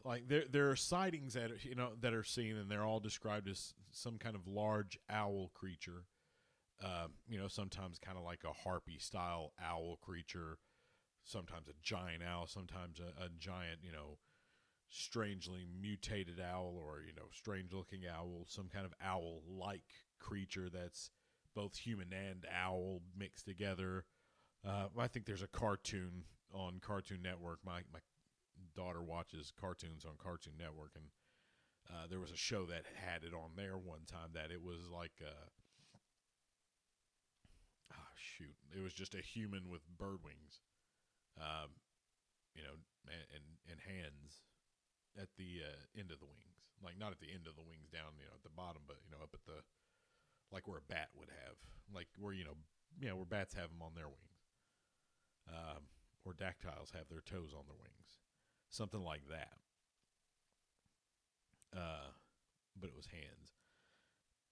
like 0.03 0.27
there 0.27 0.43
there 0.49 0.69
are 0.69 0.75
sightings 0.75 1.33
that 1.33 1.63
you 1.63 1.75
know 1.75 1.91
that 2.01 2.13
are 2.13 2.23
seen 2.23 2.57
and 2.57 2.69
they're 2.69 2.85
all 2.85 2.99
described 2.99 3.47
as 3.47 3.73
some 3.91 4.17
kind 4.17 4.35
of 4.35 4.47
large 4.47 4.99
owl 5.09 5.51
creature. 5.53 6.05
Um, 6.83 7.13
you 7.29 7.39
know 7.39 7.47
sometimes 7.47 7.97
kind 7.97 8.17
of 8.17 8.23
like 8.23 8.41
a 8.43 8.51
harpy 8.51 8.97
style 8.97 9.53
owl 9.63 9.97
creature 10.01 10.57
sometimes 11.23 11.69
a 11.69 11.73
giant 11.81 12.21
owl 12.23 12.45
sometimes 12.45 12.99
a, 12.99 13.23
a 13.23 13.29
giant 13.39 13.79
you 13.81 13.91
know 13.91 14.17
strangely 14.93 15.65
mutated 15.81 16.39
owl 16.39 16.75
or 16.79 17.01
you 17.01 17.13
know 17.15 17.27
strange 17.33 17.73
looking 17.73 18.01
owl 18.07 18.45
some 18.47 18.69
kind 18.69 18.85
of 18.85 18.93
owl 19.03 19.41
like 19.49 19.83
creature 20.19 20.69
that's 20.71 21.09
both 21.55 21.75
human 21.77 22.13
and 22.13 22.45
owl 22.55 23.01
mixed 23.17 23.45
together. 23.45 24.05
Uh, 24.67 24.87
i 24.99 25.07
think 25.07 25.25
there's 25.25 25.43
a 25.43 25.47
cartoon 25.47 26.23
on 26.53 26.79
cartoon 26.81 27.21
network. 27.23 27.59
My, 27.65 27.81
my 27.93 27.99
daughter 28.75 29.03
watches 29.03 29.51
cartoons 29.59 30.05
on 30.05 30.13
cartoon 30.17 30.53
network 30.59 30.91
and 30.95 31.05
uh, 31.89 32.07
there 32.09 32.19
was 32.19 32.31
a 32.31 32.37
show 32.37 32.65
that 32.65 32.85
had 32.95 33.23
it 33.23 33.33
on 33.33 33.51
there 33.55 33.77
one 33.77 34.05
time 34.07 34.31
that 34.33 34.51
it 34.51 34.61
was 34.63 34.79
like 34.93 35.13
uh 35.21 35.49
oh 37.93 38.13
shoot. 38.15 38.55
It 38.75 38.81
was 38.81 38.93
just 38.93 39.15
a 39.15 39.21
human 39.21 39.69
with 39.69 39.81
bird 39.97 40.19
wings 40.23 40.61
um, 41.39 41.71
you 42.55 42.63
know 42.63 42.77
and, 43.07 43.25
and, 43.35 43.45
and 43.71 43.79
hands 43.81 44.43
at 45.19 45.29
the 45.37 45.63
uh, 45.63 45.81
end 45.99 46.11
of 46.11 46.19
the 46.19 46.29
wings. 46.29 46.61
Like 46.83 46.99
not 46.99 47.15
at 47.15 47.19
the 47.23 47.31
end 47.31 47.47
of 47.47 47.55
the 47.55 47.63
wings 47.63 47.87
down 47.87 48.19
you 48.19 48.27
know 48.27 48.35
at 48.35 48.43
the 48.43 48.51
bottom 48.51 48.83
but 48.83 48.99
you 49.05 49.11
know 49.11 49.23
up 49.23 49.31
at 49.31 49.45
the 49.47 49.63
like 50.51 50.67
where 50.67 50.83
a 50.83 50.89
bat 50.91 51.09
would 51.15 51.31
have 51.31 51.55
like 51.95 52.11
where 52.19 52.35
you 52.35 52.43
know 52.43 52.59
know 53.07 53.15
where 53.15 53.25
bats 53.25 53.55
have 53.55 53.71
them 53.71 53.81
on 53.81 53.95
their 53.95 54.11
wings. 54.11 54.43
Um, 55.47 55.87
or 56.25 56.31
dactyls 56.31 56.91
have 56.95 57.09
their 57.09 57.23
toes 57.23 57.51
on 57.51 57.67
their 57.67 57.75
wings. 57.75 58.19
Something 58.69 59.03
like 59.03 59.27
that. 59.29 59.59
Uh, 61.75 62.11
but 62.79 62.87
it 62.89 62.95
was 62.95 63.07
hands. 63.07 63.55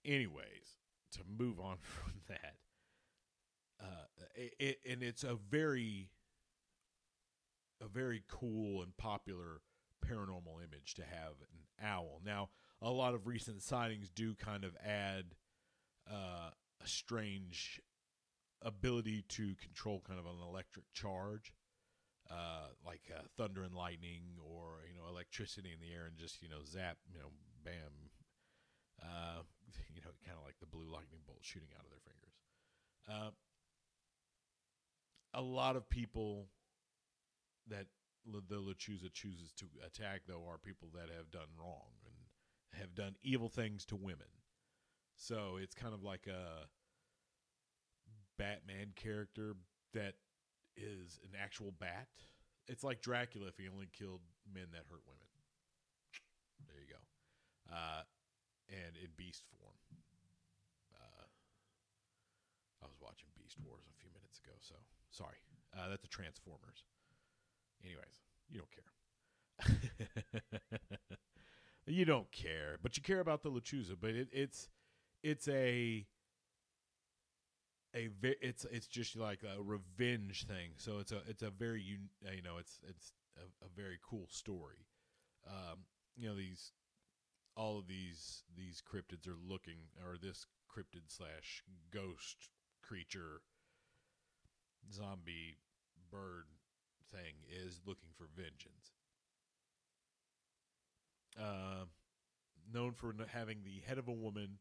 Anyways 0.03 0.81
to 1.11 1.19
move 1.37 1.59
on 1.59 1.77
from 1.81 2.13
that 2.27 2.55
uh, 3.81 4.23
it, 4.35 4.53
it, 4.59 4.79
and 4.89 5.03
it's 5.03 5.23
a 5.23 5.37
very 5.49 6.09
a 7.81 7.87
very 7.87 8.23
cool 8.27 8.83
and 8.83 8.95
popular 8.97 9.61
paranormal 10.05 10.63
image 10.63 10.93
to 10.95 11.03
have 11.03 11.33
an 11.41 11.85
owl. 11.85 12.21
Now, 12.25 12.49
a 12.81 12.89
lot 12.89 13.13
of 13.13 13.27
recent 13.27 13.61
sightings 13.61 14.09
do 14.09 14.33
kind 14.35 14.63
of 14.63 14.75
add 14.85 15.35
uh, 16.11 16.51
a 16.83 16.87
strange 16.87 17.79
ability 18.61 19.23
to 19.29 19.55
control 19.55 20.01
kind 20.05 20.19
of 20.19 20.25
an 20.25 20.41
electric 20.47 20.85
charge, 20.93 21.53
uh, 22.29 22.67
like 22.85 23.01
uh, 23.15 23.21
thunder 23.37 23.63
and 23.63 23.75
lightning, 23.75 24.23
or 24.43 24.85
you 24.87 24.95
know, 24.95 25.07
electricity 25.09 25.71
in 25.73 25.79
the 25.79 25.93
air, 25.93 26.05
and 26.05 26.17
just 26.17 26.41
you 26.41 26.49
know, 26.49 26.63
zap, 26.65 26.97
you 27.11 27.19
know, 27.19 27.29
bam, 27.63 28.09
uh, 29.01 29.41
you 29.93 30.01
know, 30.01 30.11
kind 30.25 30.37
of 30.37 30.45
like 30.45 30.59
the 30.59 30.65
blue 30.65 30.91
lightning 30.91 31.21
bolt 31.25 31.39
shooting 31.41 31.69
out 31.77 31.85
of 31.85 31.91
their 31.91 31.99
fingers. 32.05 32.35
Uh, 33.09 33.31
a 35.33 35.41
lot 35.41 35.75
of 35.75 35.89
people 35.89 36.47
that 37.67 37.87
the 38.25 38.55
Lechuza 38.55 39.11
chooses 39.13 39.51
to 39.57 39.65
attack, 39.85 40.21
though, 40.27 40.45
are 40.47 40.57
people 40.57 40.89
that 40.93 41.09
have 41.15 41.31
done 41.31 41.49
wrong 41.59 41.89
and 42.05 42.79
have 42.79 42.95
done 42.95 43.15
evil 43.23 43.49
things 43.49 43.85
to 43.85 43.95
women. 43.95 44.27
So 45.15 45.57
it's 45.61 45.75
kind 45.75 45.93
of 45.93 46.03
like 46.03 46.27
a 46.27 46.67
Batman 48.37 48.93
character 48.95 49.55
that 49.93 50.15
is 50.75 51.19
an 51.23 51.37
actual 51.37 51.73
bat. 51.79 52.07
It's 52.67 52.83
like 52.83 53.01
Dracula 53.01 53.47
if 53.47 53.57
he 53.57 53.67
only 53.67 53.89
killed 53.91 54.21
men 54.47 54.67
that 54.71 54.85
hurt 54.89 55.03
women. 55.05 55.27
There 56.67 56.79
you 56.79 56.89
go. 56.89 57.01
Uh, 57.73 58.03
and 58.69 58.95
in 58.95 59.11
beast 59.17 59.43
form. 59.59 59.75
Uh, 60.95 61.27
I 62.81 62.87
was 62.87 62.97
watching 63.01 63.27
Beast 63.35 63.57
Wars 63.59 63.83
a 63.91 63.97
few 63.99 64.09
minutes 64.15 64.39
ago, 64.39 64.55
so 64.59 64.75
sorry. 65.11 65.37
Uh, 65.75 65.89
that's 65.89 66.01
the 66.01 66.07
Transformers. 66.07 66.85
Anyways, 67.83 68.21
you 68.49 68.59
don't 68.59 68.71
care. 68.71 70.51
you 71.85 72.05
don't 72.05 72.31
care, 72.31 72.77
but 72.81 72.95
you 72.97 73.03
care 73.03 73.19
about 73.19 73.43
the 73.43 73.51
Lechuza. 73.51 73.95
But 73.99 74.11
it, 74.11 74.29
it's 74.31 74.69
it's 75.23 75.47
a 75.47 76.07
a 77.93 78.07
ve- 78.07 78.35
it's 78.41 78.65
it's 78.71 78.87
just 78.87 79.15
like 79.15 79.41
a 79.43 79.61
revenge 79.61 80.45
thing. 80.45 80.71
So 80.77 80.99
it's 80.99 81.11
a 81.11 81.21
it's 81.27 81.43
a 81.43 81.49
very 81.49 81.81
un- 81.83 82.09
uh, 82.25 82.31
you 82.33 82.41
know 82.41 82.57
it's 82.57 82.79
it's 82.87 83.13
a, 83.37 83.65
a 83.65 83.69
very 83.75 83.99
cool 84.07 84.27
story. 84.29 84.87
Um, 85.47 85.79
you 86.15 86.29
know 86.29 86.35
these 86.35 86.71
all 87.57 87.79
of 87.79 87.87
these 87.87 88.43
these 88.55 88.81
cryptids 88.81 89.27
are 89.27 89.37
looking, 89.47 89.79
or 90.05 90.17
this 90.21 90.45
cryptid 90.69 91.09
slash 91.09 91.63
ghost 91.91 92.49
creature, 92.83 93.41
zombie 94.91 95.57
bird 96.11 96.45
thing 97.11 97.33
is 97.49 97.81
looking 97.85 98.09
for 98.17 98.27
vengeance. 98.35 98.93
Uh, 101.39 101.85
known 102.73 102.93
for 102.93 103.13
having 103.31 103.59
the 103.63 103.81
head 103.87 103.97
of 103.97 104.07
a 104.07 104.13
woman 104.13 104.59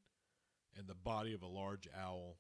and 0.77 0.87
the 0.87 0.95
body 0.95 1.35
of 1.35 1.43
a 1.43 1.47
large 1.47 1.89
owl. 1.99 2.37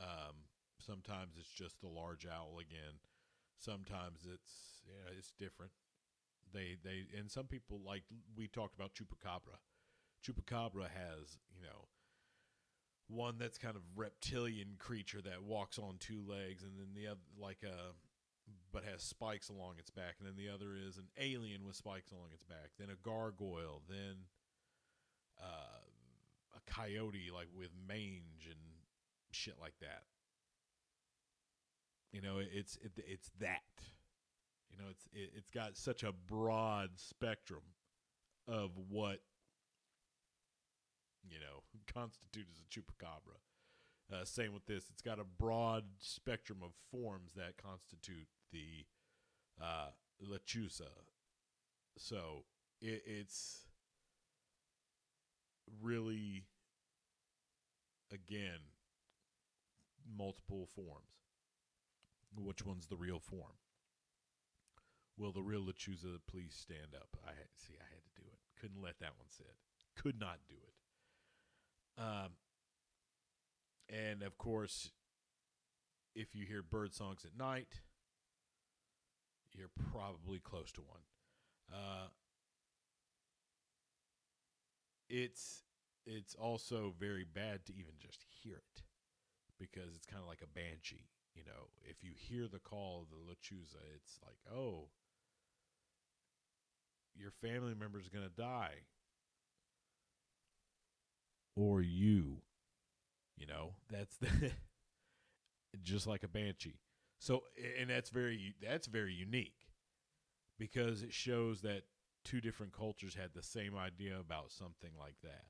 Um, 0.00 0.46
sometimes 0.78 1.36
it's 1.38 1.52
just 1.52 1.80
the 1.80 1.88
large 1.88 2.26
owl 2.26 2.58
again. 2.60 3.00
Sometimes 3.58 4.20
it's 4.32 4.82
yeah, 4.86 5.12
it's 5.18 5.32
different. 5.38 5.72
They 6.52 6.76
they 6.82 7.04
and 7.18 7.30
some 7.30 7.46
people 7.46 7.80
like 7.84 8.04
we 8.36 8.48
talked 8.48 8.74
about 8.74 8.94
chupacabra. 8.94 9.58
Chupacabra 10.24 10.88
has 10.88 11.38
you 11.54 11.62
know 11.62 11.88
one 13.08 13.36
that's 13.38 13.58
kind 13.58 13.76
of 13.76 13.82
reptilian 13.96 14.76
creature 14.78 15.20
that 15.22 15.42
walks 15.42 15.78
on 15.78 15.96
two 15.98 16.22
legs, 16.26 16.62
and 16.62 16.72
then 16.78 16.94
the 16.94 17.08
other 17.08 17.20
like 17.38 17.62
a 17.64 17.92
but 18.72 18.84
has 18.84 19.02
spikes 19.02 19.48
along 19.48 19.74
its 19.78 19.90
back, 19.90 20.16
and 20.18 20.28
then 20.28 20.36
the 20.36 20.52
other 20.52 20.76
is 20.76 20.96
an 20.96 21.08
alien 21.18 21.66
with 21.66 21.76
spikes 21.76 22.10
along 22.10 22.28
its 22.32 22.44
back. 22.44 22.70
Then 22.78 22.88
a 22.90 22.96
gargoyle, 23.06 23.82
then 23.88 24.26
uh, 25.40 25.80
a 26.56 26.70
coyote 26.70 27.30
like 27.34 27.48
with 27.56 27.70
mange 27.88 28.46
and 28.46 28.60
shit 29.32 29.54
like 29.60 29.74
that. 29.80 30.02
You 32.12 32.20
know, 32.20 32.38
it's 32.38 32.76
it, 32.76 32.92
it's 32.96 33.30
that. 33.40 33.62
You 34.70 34.78
know, 34.78 34.90
it's 34.90 35.06
it, 35.12 35.30
it's 35.36 35.50
got 35.50 35.76
such 35.76 36.02
a 36.02 36.12
broad 36.12 36.90
spectrum 36.96 37.62
of 38.48 38.70
what 38.88 39.20
you 41.28 41.38
know 41.38 41.62
constitutes 41.92 42.60
a 42.60 42.68
chupacabra. 42.68 43.38
Uh, 44.12 44.24
same 44.24 44.52
with 44.52 44.66
this; 44.66 44.86
it's 44.90 45.02
got 45.02 45.20
a 45.20 45.24
broad 45.24 45.84
spectrum 45.98 46.58
of 46.64 46.72
forms 46.90 47.32
that 47.34 47.56
constitute 47.56 48.26
the 48.52 48.84
uh, 49.62 49.90
lechuza. 50.22 50.90
So 51.96 52.44
it, 52.80 53.02
it's 53.06 53.66
really, 55.82 56.44
again, 58.12 58.58
multiple 60.16 60.66
forms. 60.74 61.04
Which 62.36 62.64
one's 62.64 62.86
the 62.86 62.96
real 62.96 63.20
form? 63.20 63.58
Will 65.18 65.32
the 65.32 65.42
real 65.42 65.60
lechuza 65.60 66.18
please 66.26 66.54
stand 66.54 66.94
up? 66.94 67.08
I 67.26 67.32
see. 67.56 67.74
I 67.78 67.86
had 67.92 68.04
to 68.04 68.22
do 68.22 68.26
it. 68.26 68.38
Couldn't 68.60 68.82
let 68.82 68.98
that 69.00 69.18
one 69.18 69.28
sit. 69.28 69.54
Could 69.96 70.18
not 70.18 70.38
do 70.48 70.54
it. 70.56 72.00
Um, 72.00 72.30
and 73.90 74.22
of 74.22 74.38
course, 74.38 74.90
if 76.14 76.34
you 76.34 76.46
hear 76.46 76.62
bird 76.62 76.94
songs 76.94 77.24
at 77.24 77.38
night, 77.38 77.80
you're 79.52 79.70
probably 79.90 80.38
close 80.38 80.70
to 80.72 80.80
one. 80.80 81.00
Uh, 81.72 82.08
it's 85.08 85.62
it's 86.06 86.34
also 86.34 86.94
very 86.98 87.24
bad 87.24 87.66
to 87.66 87.72
even 87.72 87.94
just 87.98 88.24
hear 88.42 88.56
it 88.56 88.82
because 89.58 89.94
it's 89.94 90.06
kind 90.06 90.22
of 90.22 90.28
like 90.28 90.42
a 90.42 90.58
banshee. 90.58 91.08
You 91.34 91.42
know, 91.44 91.68
if 91.88 92.02
you 92.02 92.10
hear 92.14 92.48
the 92.48 92.58
call 92.58 93.02
of 93.02 93.10
the 93.10 93.16
lechuza, 93.16 93.78
it's 93.94 94.18
like, 94.24 94.38
oh, 94.52 94.88
your 97.14 97.30
family 97.30 97.74
member's 97.78 98.08
going 98.08 98.24
to 98.24 98.42
die. 98.42 98.86
Or 101.56 101.82
you. 101.82 102.38
You 103.40 103.46
know, 103.46 103.72
that's 103.90 104.18
the 104.18 104.28
just 105.82 106.06
like 106.06 106.22
a 106.22 106.28
banshee. 106.28 106.78
So 107.18 107.44
and 107.78 107.88
that's 107.88 108.10
very 108.10 108.54
that's 108.62 108.86
very 108.86 109.14
unique 109.14 109.66
because 110.58 111.02
it 111.02 111.12
shows 111.12 111.62
that 111.62 111.84
two 112.22 112.40
different 112.42 112.74
cultures 112.74 113.14
had 113.14 113.30
the 113.34 113.42
same 113.42 113.74
idea 113.76 114.18
about 114.20 114.52
something 114.52 114.90
like 114.98 115.16
that. 115.22 115.46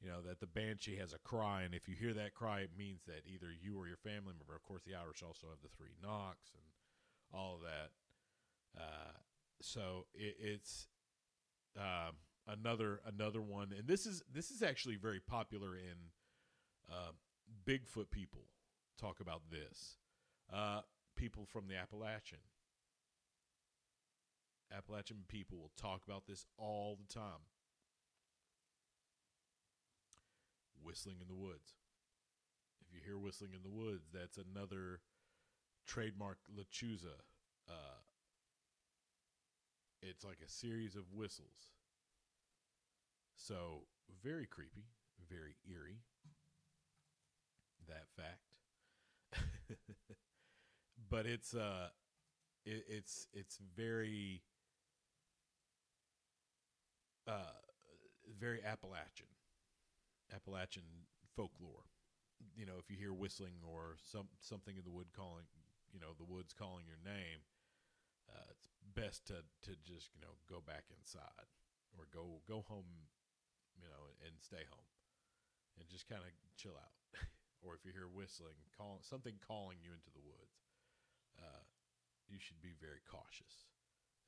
You 0.00 0.08
know, 0.08 0.22
that 0.26 0.40
the 0.40 0.46
banshee 0.46 0.96
has 0.96 1.12
a 1.12 1.18
cry, 1.18 1.60
and 1.62 1.74
if 1.74 1.86
you 1.86 1.94
hear 1.94 2.14
that 2.14 2.32
cry, 2.32 2.60
it 2.60 2.70
means 2.76 3.02
that 3.06 3.24
either 3.30 3.48
you 3.52 3.78
or 3.78 3.86
your 3.86 3.98
family 3.98 4.32
member, 4.32 4.56
of 4.56 4.62
course, 4.62 4.82
the 4.86 4.94
Irish 4.94 5.22
also 5.22 5.48
have 5.48 5.60
the 5.62 5.68
three 5.76 5.94
knocks 6.02 6.52
and 6.54 7.38
all 7.38 7.56
of 7.56 7.60
that. 7.60 7.90
Uh, 8.80 9.12
so 9.60 10.06
it, 10.14 10.36
it's 10.40 10.88
uh, 11.78 12.12
another 12.48 13.00
another 13.06 13.42
one, 13.42 13.74
and 13.76 13.86
this 13.86 14.06
is 14.06 14.22
this 14.32 14.50
is 14.50 14.62
actually 14.62 14.96
very 14.96 15.20
popular 15.20 15.76
in 15.76 15.96
uh, 16.88 17.12
Bigfoot 17.66 18.10
people 18.10 18.42
talk 18.98 19.20
about 19.20 19.42
this. 19.50 19.96
Uh, 20.52 20.80
people 21.16 21.44
from 21.46 21.68
the 21.68 21.76
Appalachian 21.76 22.38
Appalachian 24.76 25.24
people 25.28 25.58
will 25.58 25.72
talk 25.76 26.02
about 26.06 26.26
this 26.26 26.46
all 26.56 26.96
the 26.96 27.12
time. 27.12 27.48
Whistling 30.82 31.16
in 31.20 31.28
the 31.28 31.34
woods. 31.34 31.74
If 32.80 32.94
you 32.94 33.00
hear 33.04 33.18
whistling 33.18 33.50
in 33.54 33.62
the 33.62 33.70
woods, 33.70 34.08
that's 34.12 34.38
another 34.38 35.00
trademark 35.86 36.38
Lechuza. 36.48 37.18
Uh, 37.68 38.00
it's 40.02 40.24
like 40.24 40.38
a 40.44 40.48
series 40.48 40.96
of 40.96 41.12
whistles. 41.12 41.74
So, 43.36 43.82
very 44.22 44.46
creepy, 44.46 44.84
very 45.28 45.56
eerie. 45.68 46.00
That 47.90 48.06
fact. 48.16 48.54
but 51.10 51.26
it's 51.26 51.54
uh 51.54 51.88
it, 52.64 52.84
it's 52.88 53.28
it's 53.32 53.58
very 53.76 54.42
uh, 57.26 57.56
very 58.38 58.62
Appalachian, 58.64 59.28
Appalachian 60.34 60.84
folklore. 61.36 61.88
You 62.56 62.66
know, 62.66 62.78
if 62.78 62.90
you 62.90 62.96
hear 62.96 63.12
whistling 63.12 63.60
or 63.66 63.96
some 64.00 64.28
something 64.40 64.76
in 64.76 64.84
the 64.84 64.90
wood 64.90 65.12
calling, 65.14 65.44
you 65.92 66.00
know, 66.00 66.14
the 66.16 66.24
woods 66.24 66.54
calling 66.54 66.84
your 66.86 67.00
name, 67.04 67.44
uh, 68.30 68.46
it's 68.50 68.68
best 68.94 69.26
to 69.28 69.44
to 69.64 69.76
just 69.84 70.10
you 70.14 70.20
know 70.22 70.36
go 70.48 70.62
back 70.64 70.84
inside 70.96 71.48
or 71.98 72.06
go 72.12 72.40
go 72.48 72.64
home, 72.68 73.08
you 73.76 73.88
know, 73.88 74.04
and 74.26 74.34
stay 74.40 74.64
home, 74.70 74.88
and 75.80 75.88
just 75.90 76.08
kind 76.08 76.22
of 76.22 76.30
chill 76.56 76.76
out. 76.78 76.94
or 77.60 77.76
if 77.76 77.84
you 77.84 77.92
hear 77.92 78.08
whistling, 78.08 78.56
call 78.76 79.00
something 79.04 79.36
calling 79.40 79.78
you 79.84 79.92
into 79.92 80.10
the 80.12 80.24
woods, 80.24 80.64
uh, 81.38 81.64
you 82.28 82.40
should 82.40 82.60
be 82.60 82.72
very 82.76 83.04
cautious. 83.04 83.68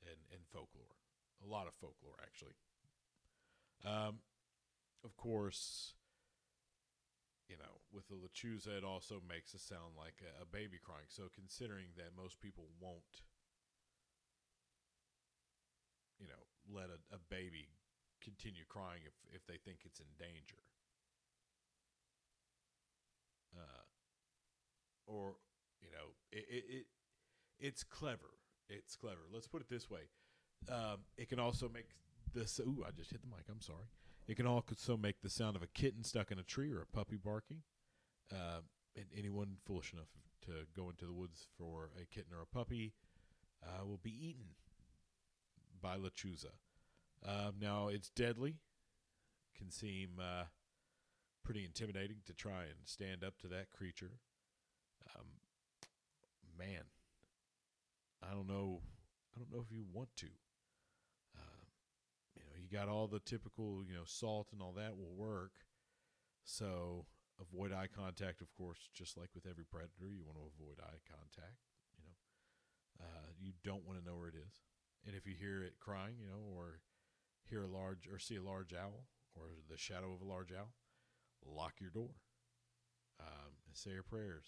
And 0.03 0.19
and 0.31 0.43
folklore, 0.51 0.99
a 1.41 1.47
lot 1.47 1.67
of 1.67 1.73
folklore 1.73 2.19
actually. 2.21 2.59
Um, 3.83 4.23
of 5.03 5.15
course, 5.17 5.95
you 7.47 7.59
know, 7.59 7.83
with 7.91 8.07
the 8.07 8.15
Lechuza, 8.15 8.71
it 8.77 8.83
also 8.83 9.21
makes 9.21 9.53
it 9.53 9.61
sound 9.61 9.99
like 9.99 10.23
a, 10.23 10.43
a 10.43 10.47
baby 10.47 10.79
crying. 10.79 11.07
So, 11.11 11.27
considering 11.35 11.91
that 11.97 12.15
most 12.15 12.39
people 12.39 12.71
won't, 12.79 13.23
you 16.19 16.27
know, 16.27 16.43
let 16.71 16.87
a, 16.87 16.99
a 17.13 17.19
baby 17.29 17.67
continue 18.23 18.63
crying 18.67 19.03
if, 19.03 19.13
if 19.35 19.43
they 19.45 19.59
think 19.59 19.83
it's 19.83 19.99
in 19.99 20.07
danger. 20.15 20.63
Uh, 23.55 23.83
or, 25.05 25.35
you 25.81 25.89
know, 25.91 26.13
it, 26.31 26.45
it, 26.49 26.63
it 26.69 26.85
it's 27.59 27.83
clever. 27.83 28.31
It's 28.69 28.95
clever. 28.95 29.21
Let's 29.31 29.47
put 29.47 29.61
it 29.61 29.69
this 29.69 29.89
way. 29.89 30.01
Um, 30.69 30.99
it 31.17 31.29
can 31.29 31.39
also 31.39 31.69
make 31.69 31.89
this. 32.33 32.59
Ooh, 32.59 32.83
I 32.87 32.91
just 32.91 33.11
hit 33.11 33.21
the 33.21 33.27
mic. 33.27 33.45
I'm 33.49 33.61
sorry. 33.61 33.85
It 34.27 34.37
can 34.37 34.47
also 34.47 34.95
make 34.95 35.21
the 35.21 35.29
sound 35.29 35.55
of 35.55 35.63
a 35.63 35.67
kitten 35.67 36.03
stuck 36.03 36.31
in 36.31 36.39
a 36.39 36.43
tree 36.43 36.71
or 36.71 36.81
a 36.81 36.85
puppy 36.85 37.17
barking. 37.17 37.61
Uh, 38.31 38.61
and 38.95 39.05
anyone 39.17 39.57
foolish 39.65 39.91
enough 39.93 40.07
to 40.45 40.51
go 40.75 40.89
into 40.89 41.05
the 41.05 41.13
woods 41.13 41.47
for 41.57 41.89
a 42.01 42.05
kitten 42.05 42.33
or 42.33 42.41
a 42.41 42.45
puppy 42.45 42.93
uh, 43.63 43.85
will 43.85 43.99
be 44.01 44.11
eaten 44.11 44.55
by 45.81 45.97
Lechuza. 45.97 46.51
Uh, 47.25 47.51
now, 47.59 47.87
it's 47.87 48.09
deadly. 48.09 48.57
Can 49.57 49.71
seem 49.71 50.19
uh, 50.19 50.45
pretty 51.43 51.65
intimidating 51.65 52.17
to 52.25 52.33
try 52.33 52.63
and 52.63 52.79
stand 52.85 53.23
up 53.23 53.37
to 53.39 53.47
that 53.47 53.71
creature. 53.71 54.19
Um, 55.15 55.25
man, 56.57 56.83
I 58.21 58.33
don't 58.33 58.47
know. 58.47 58.81
I 59.35 59.39
don't 59.39 59.51
know 59.51 59.61
if 59.61 59.71
you 59.71 59.83
want 59.91 60.15
to 60.17 60.27
Uh, 61.37 61.65
you 62.35 62.41
know, 62.43 62.55
you 62.61 62.69
got 62.69 62.89
all 62.89 63.07
the 63.07 63.19
typical, 63.19 63.83
you 63.85 63.93
know, 63.93 64.05
salt 64.05 64.47
and 64.51 64.61
all 64.61 64.73
that 64.73 64.97
will 64.97 65.13
work. 65.15 65.53
So 66.45 67.05
avoid 67.39 67.71
eye 67.71 67.87
contact, 67.87 68.41
of 68.41 68.53
course, 68.53 68.89
just 68.93 69.17
like 69.17 69.29
with 69.35 69.45
every 69.45 69.65
predator, 69.65 70.11
you 70.11 70.23
want 70.25 70.37
to 70.37 70.51
avoid 70.55 70.79
eye 70.79 71.01
contact, 71.07 71.59
you 71.97 72.03
know. 72.03 72.15
Uh, 73.05 73.29
you 73.39 73.53
don't 73.63 73.85
want 73.85 73.99
to 73.99 74.05
know 74.05 74.17
where 74.17 74.29
it 74.29 74.35
is, 74.35 74.61
and 75.05 75.15
if 75.15 75.25
you 75.25 75.33
hear 75.35 75.63
it 75.63 75.79
crying, 75.79 76.15
you 76.19 76.27
know, 76.27 76.43
or 76.55 76.79
hear 77.49 77.63
a 77.63 77.67
large 77.67 78.07
or 78.11 78.19
see 78.19 78.35
a 78.37 78.43
large 78.43 78.73
owl 78.73 79.07
or 79.35 79.43
the 79.69 79.77
shadow 79.77 80.13
of 80.13 80.21
a 80.21 80.29
large 80.29 80.51
owl, 80.51 80.73
lock 81.45 81.73
your 81.79 81.89
door 81.89 82.11
um, 83.19 83.53
and 83.67 83.75
say 83.75 83.91
your 83.91 84.03
prayers 84.03 84.45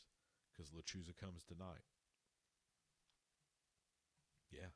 because 0.51 0.71
Lechuza 0.71 1.15
comes 1.15 1.43
tonight. 1.43 1.84
Yeah, 4.51 4.67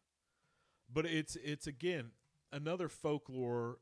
but 0.92 1.06
it's 1.06 1.36
it's 1.44 1.68
again 1.68 2.12
another 2.52 2.90
folklore 2.90 3.78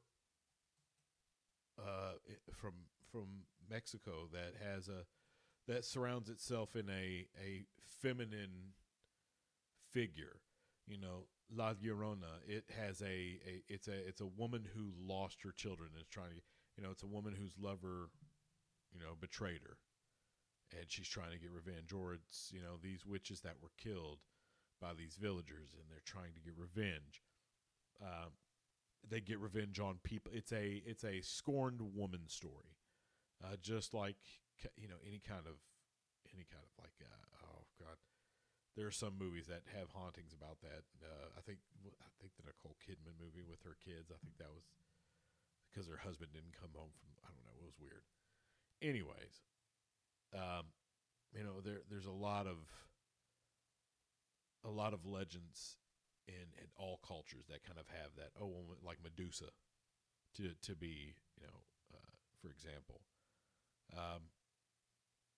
uh, 1.79 2.13
from 2.53 2.73
from 3.11 3.27
Mexico 3.69 4.27
that 4.33 4.53
has 4.63 4.87
a 4.87 5.05
that 5.67 5.85
surrounds 5.85 6.29
itself 6.29 6.75
in 6.75 6.89
a 6.89 7.27
a 7.43 7.65
feminine 8.01 8.73
figure. 9.91 10.41
You 10.87 10.97
know, 10.97 11.25
La 11.53 11.73
Llorona. 11.73 12.39
It 12.47 12.65
has 12.79 13.01
a, 13.01 13.05
a 13.05 13.63
it's 13.67 13.87
a 13.87 14.07
it's 14.07 14.21
a 14.21 14.25
woman 14.25 14.65
who 14.75 14.91
lost 14.99 15.41
her 15.43 15.51
children 15.51 15.89
and 15.93 16.01
is 16.01 16.07
trying 16.07 16.31
to 16.31 16.41
you 16.77 16.83
know 16.83 16.91
it's 16.91 17.03
a 17.03 17.07
woman 17.07 17.33
whose 17.37 17.55
lover 17.59 18.09
you 18.93 18.99
know 18.99 19.15
betrayed 19.19 19.61
her. 19.63 19.77
And 20.75 20.91
she's 20.91 21.07
trying 21.07 21.31
to 21.31 21.39
get 21.39 21.51
revenge. 21.51 21.93
Or 21.93 22.13
it's 22.13 22.51
you 22.53 22.59
know 22.59 22.75
these 22.81 23.05
witches 23.05 23.41
that 23.41 23.61
were 23.61 23.71
killed 23.77 24.19
by 24.81 24.93
these 24.93 25.15
villagers 25.15 25.73
and 25.73 25.89
they're 25.89 26.05
trying 26.05 26.33
to 26.35 26.43
get 26.43 26.53
revenge. 26.57 27.23
Um, 28.01 28.37
they 29.07 29.21
get 29.21 29.39
revenge 29.39 29.79
on 29.79 29.99
people. 30.03 30.31
It's 30.33 30.51
a 30.51 30.83
it's 30.85 31.03
a 31.03 31.21
scorned 31.21 31.81
woman 31.81 32.27
story. 32.27 32.77
Uh, 33.43 33.55
just 33.61 33.93
like 33.93 34.17
you 34.75 34.87
know 34.87 34.99
any 35.05 35.21
kind 35.21 35.45
of 35.45 35.61
any 36.33 36.45
kind 36.49 36.65
of 36.65 36.73
like 36.83 36.95
uh, 37.01 37.47
oh 37.47 37.65
god. 37.79 37.97
There 38.75 38.85
are 38.85 38.93
some 38.93 39.17
movies 39.17 39.49
that 39.49 39.65
have 39.73 39.89
hauntings 39.89 40.37
about 40.37 40.61
that. 40.61 40.85
Uh, 41.01 41.33
i 41.33 41.41
think 41.41 41.57
i 41.97 42.09
think 42.21 42.37
the 42.37 42.45
nicole 42.45 42.77
kidman 42.77 43.17
movie 43.17 43.45
with 43.45 43.63
her 43.65 43.77
kids. 43.81 44.13
I 44.13 44.19
think 44.21 44.37
that 44.37 44.53
was 44.53 44.69
because 45.69 45.87
her 45.87 46.01
husband 46.01 46.33
didn't 46.33 46.57
come 46.57 46.73
home 46.73 46.89
from 46.97 47.13
i 47.21 47.29
don't 47.29 47.45
know 47.45 47.53
it 47.61 47.65
was 47.69 47.77
weird 47.77 48.01
anyways 48.81 49.41
um, 50.33 50.65
you 51.33 51.43
know 51.43 51.61
there 51.63 51.81
there's 51.89 52.05
a 52.05 52.11
lot 52.11 52.47
of 52.47 52.57
a 54.65 54.69
lot 54.69 54.93
of 54.93 55.05
legends 55.05 55.77
in 56.27 56.33
in 56.61 56.67
all 56.75 56.99
cultures 57.07 57.45
that 57.49 57.63
kind 57.63 57.79
of 57.79 57.87
have 57.87 58.11
that 58.17 58.31
oh 58.41 58.51
like 58.83 58.97
Medusa 59.03 59.49
to 60.35 60.51
to 60.61 60.75
be 60.75 61.15
you 61.39 61.47
know 61.47 61.61
uh, 61.93 62.15
for 62.41 62.49
example. 62.49 63.01
Um, 63.93 64.29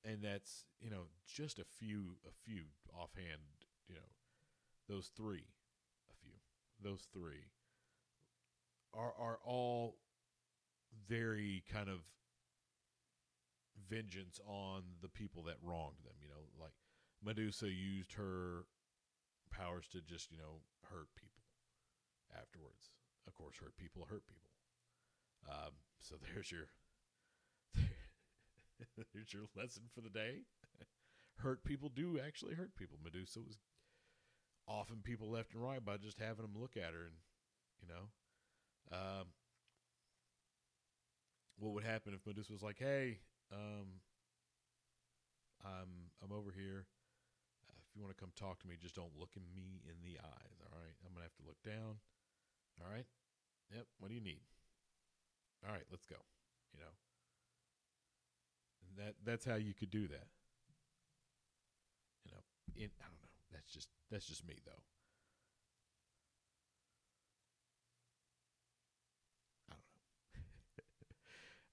and 0.03 0.23
that's 0.23 0.65
you 0.81 0.89
know 0.89 1.03
just 1.25 1.59
a 1.59 1.65
few 1.65 2.17
a 2.27 2.31
few 2.43 2.63
offhand 2.93 3.41
you 3.87 3.95
know 3.95 4.09
those 4.87 5.11
three 5.15 5.45
a 6.09 6.15
few 6.21 6.33
those 6.81 7.07
three 7.13 7.51
are 8.93 9.13
are 9.19 9.39
all 9.45 9.97
very 11.07 11.63
kind 11.71 11.89
of 11.89 11.99
vengeance 13.89 14.39
on 14.45 14.83
the 15.01 15.09
people 15.09 15.43
that 15.43 15.61
wronged 15.61 16.03
them. 16.03 16.15
You 16.21 16.29
know, 16.29 16.43
like 16.59 16.73
Medusa 17.23 17.69
used 17.69 18.13
her 18.13 18.65
powers 19.51 19.87
to 19.91 20.01
just, 20.01 20.31
you 20.31 20.37
know, 20.37 20.61
hurt 20.89 21.07
people 21.15 21.43
afterwards. 22.33 22.91
Of 23.27 23.35
course, 23.35 23.55
hurt 23.59 23.77
people 23.77 24.07
hurt 24.09 24.23
people. 24.27 24.51
Um, 25.47 25.73
so 25.99 26.15
there's 26.33 26.51
your 26.51 26.67
there's 29.13 29.33
your 29.33 29.43
lesson 29.55 29.83
for 29.93 30.01
the 30.01 30.09
day. 30.09 30.43
hurt 31.37 31.63
people 31.63 31.89
do 31.93 32.19
actually 32.19 32.55
hurt 32.55 32.75
people. 32.75 32.97
Medusa 33.03 33.39
was 33.39 33.57
often 34.67 34.97
people 35.03 35.29
left 35.29 35.53
and 35.53 35.63
right 35.63 35.83
by 35.83 35.97
just 35.97 36.19
having 36.19 36.45
them 36.45 36.59
look 36.59 36.77
at 36.77 36.93
her, 36.93 37.05
and 37.05 37.17
you 37.81 37.87
know, 37.87 38.97
um, 38.97 39.25
what 41.57 41.73
would 41.73 41.83
happen 41.83 42.13
if 42.13 42.25
Medusa 42.25 42.53
was 42.53 42.63
like, 42.63 42.79
"Hey, 42.79 43.19
um, 43.53 44.01
I'm 45.65 46.13
I'm 46.23 46.31
over 46.31 46.51
here. 46.51 46.85
Uh, 47.67 47.79
if 47.83 47.95
you 47.95 48.01
want 48.01 48.15
to 48.15 48.19
come 48.19 48.31
talk 48.35 48.59
to 48.61 48.67
me, 48.67 48.75
just 48.79 48.95
don't 48.95 49.17
look 49.17 49.35
at 49.35 49.43
me 49.53 49.81
in 49.85 49.97
the 50.01 50.19
eyes. 50.21 50.57
All 50.65 50.77
right, 50.77 50.95
I'm 51.05 51.13
gonna 51.13 51.25
have 51.25 51.39
to 51.41 51.47
look 51.47 51.61
down. 51.65 51.99
All 52.81 52.91
right. 52.91 53.07
Yep. 53.73 53.85
What 53.99 54.09
do 54.09 54.15
you 54.15 54.23
need? 54.23 54.41
All 55.65 55.73
right, 55.73 55.85
let's 55.91 56.05
go. 56.05 56.17
You 56.73 56.79
know. 56.79 56.93
And 58.87 58.93
that 58.97 59.15
that's 59.25 59.45
how 59.45 59.55
you 59.55 59.73
could 59.73 59.91
do 59.91 60.07
that. 60.07 60.27
You 62.25 62.31
know. 62.31 62.43
In 62.75 62.89
I 63.01 63.07
don't 63.09 63.21
know. 63.21 63.35
That's 63.51 63.69
just 63.71 63.89
that's 64.09 64.25
just 64.25 64.47
me 64.47 64.57
though. 64.65 64.83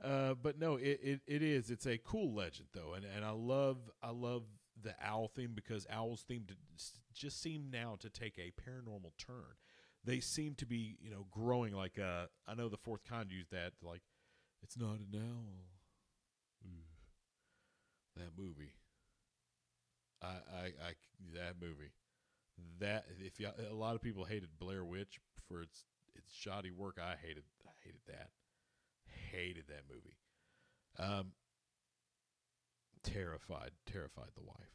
Uh, 0.03 0.35
but 0.35 0.59
no, 0.59 0.77
it, 0.77 1.01
it, 1.03 1.21
it 1.27 1.43
is. 1.43 1.71
It's 1.71 1.87
a 1.87 1.99
cool 1.99 2.35
legend 2.35 2.69
though, 2.75 2.93
and, 2.95 3.05
and 3.05 3.25
I 3.25 3.31
love 3.31 3.79
I 4.03 4.11
love 4.11 4.43
the 4.83 4.95
owl 5.03 5.29
theme 5.29 5.53
because 5.55 5.87
owls 5.91 6.23
theme 6.29 6.45
to, 6.49 6.55
just 7.15 7.41
seem 7.41 7.71
now 7.73 7.97
to 8.01 8.11
take 8.11 8.39
a 8.39 8.53
paranormal 8.61 9.13
turn. 9.19 9.57
They 10.05 10.21
seem 10.21 10.55
to 10.57 10.67
be 10.67 10.99
you 11.01 11.11
know 11.11 11.27
growing 11.31 11.75
like 11.75 11.99
uh 11.99 12.27
I 12.47 12.55
know 12.55 12.69
the 12.69 12.77
fourth 12.77 13.05
kind 13.05 13.31
used 13.33 13.51
that 13.53 13.73
like 13.83 14.03
it's 14.63 14.77
not 14.77 14.99
an 14.99 15.15
owl. 15.15 15.67
That 18.17 18.33
movie. 18.37 18.73
I, 20.23 20.27
I 20.27 20.65
I 20.65 20.95
that 21.35 21.57
movie. 21.61 21.93
That 22.81 23.05
if 23.19 23.39
a 23.71 23.75
lot 23.75 23.95
of 23.95 24.01
people 24.01 24.25
hated 24.25 24.49
Blair 24.59 24.85
Witch 24.85 25.21
for 25.47 25.61
its 25.63 25.85
its 26.15 26.33
shoddy 26.33 26.71
work, 26.71 26.99
I 26.99 27.17
hated 27.21 27.45
I 27.67 27.73
hated 27.85 28.01
that 28.09 28.31
hated 29.37 29.65
that 29.69 29.83
movie. 29.89 30.17
Um, 30.99 31.33
terrified, 33.03 33.73
terrified 33.87 34.31
the 34.35 34.43
wife, 34.43 34.75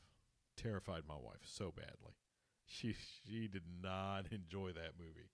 terrified 0.56 1.04
my 1.08 1.16
wife 1.16 1.42
so 1.44 1.72
badly. 1.76 2.16
She 2.74 2.96
she 3.26 3.50
did 3.50 3.64
not 3.84 4.28
enjoy 4.32 4.72
that 4.72 4.94
movie 4.98 5.32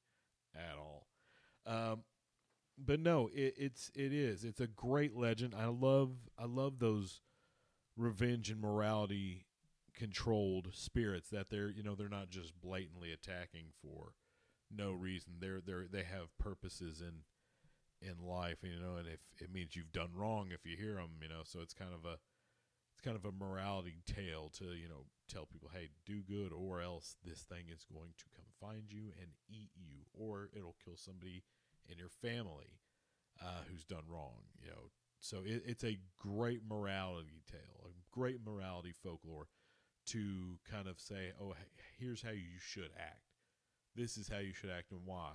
at 0.56 0.76
all. 0.76 1.06
Um, 1.68 2.04
but 2.84 3.00
no, 3.00 3.30
it, 3.32 3.54
it's 3.58 3.92
it 3.94 4.12
is. 4.12 4.44
It's 4.44 4.60
a 4.60 4.66
great 4.66 5.16
legend. 5.16 5.54
I 5.56 5.68
love 5.68 6.14
I 6.40 6.46
love 6.46 6.80
those 6.80 7.22
revenge 7.96 8.50
and 8.50 8.60
morality 8.60 9.46
controlled 9.94 10.70
spirits 10.74 11.30
that 11.30 11.50
they're 11.52 11.70
you 11.70 11.84
know 11.84 11.94
they're 11.94 12.10
not 12.10 12.30
just 12.30 12.60
blatantly 12.60 13.12
attacking 13.12 13.68
for 13.84 14.14
no 14.76 14.92
reason. 14.92 15.34
They're 15.40 15.62
they're 15.64 15.86
they 15.92 16.04
have 16.04 16.36
purposes 16.40 17.02
and 17.02 17.22
in 18.02 18.26
life, 18.26 18.58
you 18.62 18.80
know, 18.80 18.98
and 18.98 19.08
if 19.08 19.20
it 19.42 19.52
means 19.52 19.76
you've 19.76 19.92
done 19.92 20.12
wrong 20.16 20.50
if 20.52 20.66
you 20.66 20.78
hear 20.78 20.96
them, 20.96 21.12
you 21.22 21.30
know, 21.30 21.42
so 21.44 21.60
it's 21.62 21.74
kind 21.74 21.94
of 21.94 22.06
a 22.06 22.18
it's 22.94 23.02
kind 23.04 23.16
of 23.16 23.26
a 23.26 23.32
morality 23.32 24.02
tale 24.08 24.50
to 24.58 24.66
you 24.74 24.90
know 24.90 25.06
tell 25.28 25.46
people, 25.46 25.70
hey, 25.74 25.90
do 26.06 26.22
good, 26.22 26.52
or 26.52 26.82
else 26.82 27.16
this 27.24 27.42
thing 27.42 27.66
is 27.72 27.86
going 27.92 28.14
to 28.18 28.26
come 28.36 28.46
find 28.60 28.84
you 28.90 29.12
and 29.20 29.30
eat 29.50 29.70
you, 29.76 30.06
or 30.14 30.50
it'll 30.56 30.76
kill 30.84 30.98
somebody 30.98 31.44
in 31.90 31.98
your 31.98 32.10
family 32.10 32.80
uh, 33.42 33.64
who's 33.70 33.84
done 33.84 34.04
wrong, 34.08 34.42
you 34.62 34.70
know. 34.70 34.92
So 35.20 35.38
it, 35.46 35.64
it's 35.66 35.84
a 35.84 36.00
great 36.18 36.62
morality 36.68 37.44
tale, 37.50 37.86
a 37.86 37.90
great 38.12 38.40
morality 38.46 38.94
folklore 39.04 39.48
to 40.08 40.58
kind 40.70 40.88
of 40.88 41.00
say, 41.00 41.34
oh, 41.42 41.54
here's 42.00 42.22
how 42.22 42.32
you 42.32 42.60
should 42.60 42.92
act. 42.98 43.22
This 43.96 44.18
is 44.18 44.30
how 44.30 44.40
you 44.40 44.54
should 44.54 44.70
act 44.70 44.92
and 44.92 45.02
why. 45.06 45.34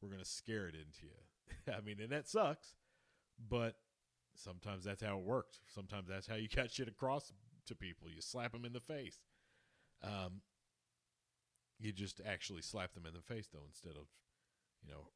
We're 0.00 0.08
going 0.08 0.20
to 0.20 0.28
scare 0.28 0.66
it 0.66 0.74
into 0.74 1.06
you 1.06 1.10
I 1.76 1.80
mean, 1.80 1.96
and 2.00 2.10
that 2.10 2.28
sucks, 2.28 2.74
but 3.48 3.76
sometimes 4.34 4.84
that's 4.84 5.02
how 5.02 5.18
it 5.18 5.24
works. 5.24 5.60
Sometimes 5.66 6.08
that's 6.08 6.26
how 6.26 6.36
you 6.36 6.48
got 6.48 6.70
shit 6.70 6.88
across 6.88 7.32
to 7.66 7.74
people. 7.74 8.08
You 8.08 8.20
slap 8.20 8.52
them 8.52 8.64
in 8.64 8.72
the 8.72 8.80
face. 8.80 9.20
Um, 10.02 10.42
you 11.78 11.92
just 11.92 12.20
actually 12.26 12.62
slap 12.62 12.94
them 12.94 13.06
in 13.06 13.14
the 13.14 13.20
face, 13.20 13.48
though, 13.52 13.66
instead 13.66 13.96
of, 13.96 14.06
you 14.82 14.90
know, 14.90 15.08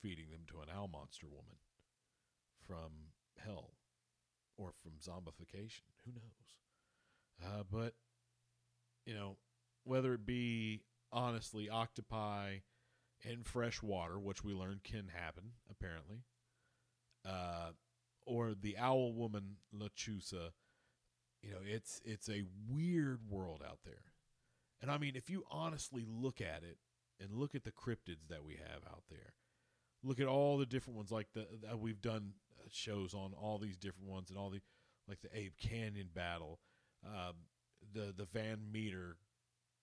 feeding 0.00 0.30
them 0.30 0.42
to 0.48 0.60
an 0.60 0.68
owl 0.74 0.88
monster 0.88 1.26
woman 1.26 1.56
from 2.66 2.92
hell 3.44 3.74
or 4.56 4.72
from 4.82 4.92
zombification. 4.92 5.82
Who 6.04 6.12
knows? 6.12 7.42
Uh, 7.42 7.62
but, 7.70 7.94
you 9.06 9.14
know, 9.14 9.36
whether 9.84 10.14
it 10.14 10.26
be 10.26 10.82
honestly 11.12 11.68
octopi 11.68 12.58
in 13.24 13.42
fresh 13.42 13.82
water, 13.82 14.18
which 14.18 14.44
we 14.44 14.52
learned 14.52 14.84
can 14.84 15.08
happen 15.08 15.52
apparently, 15.70 16.22
uh, 17.26 17.70
or 18.26 18.54
the 18.54 18.76
owl 18.78 19.12
woman 19.12 19.56
Lechuza. 19.74 20.50
You 21.42 21.50
know, 21.50 21.58
it's 21.64 22.00
it's 22.04 22.28
a 22.28 22.44
weird 22.68 23.20
world 23.28 23.62
out 23.66 23.80
there, 23.84 24.12
and 24.80 24.90
I 24.90 24.98
mean, 24.98 25.16
if 25.16 25.28
you 25.28 25.44
honestly 25.50 26.04
look 26.08 26.40
at 26.40 26.62
it 26.62 26.78
and 27.20 27.32
look 27.32 27.54
at 27.54 27.64
the 27.64 27.72
cryptids 27.72 28.28
that 28.28 28.44
we 28.44 28.54
have 28.54 28.82
out 28.88 29.04
there, 29.10 29.34
look 30.04 30.20
at 30.20 30.26
all 30.26 30.56
the 30.56 30.66
different 30.66 30.96
ones 30.96 31.10
like 31.10 31.28
the 31.34 31.46
we've 31.76 32.00
done 32.00 32.34
shows 32.70 33.12
on 33.14 33.32
all 33.34 33.58
these 33.58 33.76
different 33.76 34.08
ones 34.08 34.30
and 34.30 34.38
all 34.38 34.50
the 34.50 34.60
like 35.08 35.20
the 35.20 35.36
Ape 35.36 35.56
Canyon 35.58 36.08
battle, 36.14 36.60
um, 37.04 37.34
the 37.92 38.14
the 38.16 38.26
Van 38.32 38.60
Meter 38.70 39.16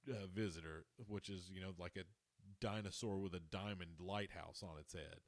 uh, 0.09 0.27
visitor, 0.33 0.85
which 1.07 1.29
is 1.29 1.49
you 1.53 1.61
know 1.61 1.73
like 1.77 1.97
a 1.97 2.03
dinosaur 2.59 3.19
with 3.19 3.33
a 3.33 3.39
diamond 3.39 3.99
lighthouse 3.99 4.63
on 4.63 4.79
its 4.79 4.93
head, 4.93 5.21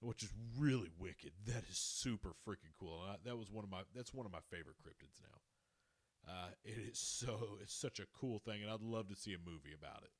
which 0.00 0.22
is 0.22 0.30
really 0.58 0.90
wicked. 0.98 1.32
That 1.46 1.64
is 1.70 1.78
super 1.78 2.30
freaking 2.46 2.74
cool. 2.78 3.02
I, 3.08 3.16
that 3.24 3.38
was 3.38 3.50
one 3.50 3.64
of 3.64 3.70
my 3.70 3.82
that's 3.94 4.14
one 4.14 4.26
of 4.26 4.32
my 4.32 4.40
favorite 4.50 4.76
cryptids 4.84 5.20
now. 5.20 6.32
Uh, 6.32 6.48
it 6.64 6.78
is 6.90 6.98
so 6.98 7.58
it's 7.62 7.74
such 7.74 8.00
a 8.00 8.06
cool 8.18 8.38
thing, 8.38 8.62
and 8.62 8.70
I'd 8.70 8.82
love 8.82 9.08
to 9.08 9.16
see 9.16 9.34
a 9.34 9.50
movie 9.50 9.74
about 9.74 10.02
it. 10.02 10.10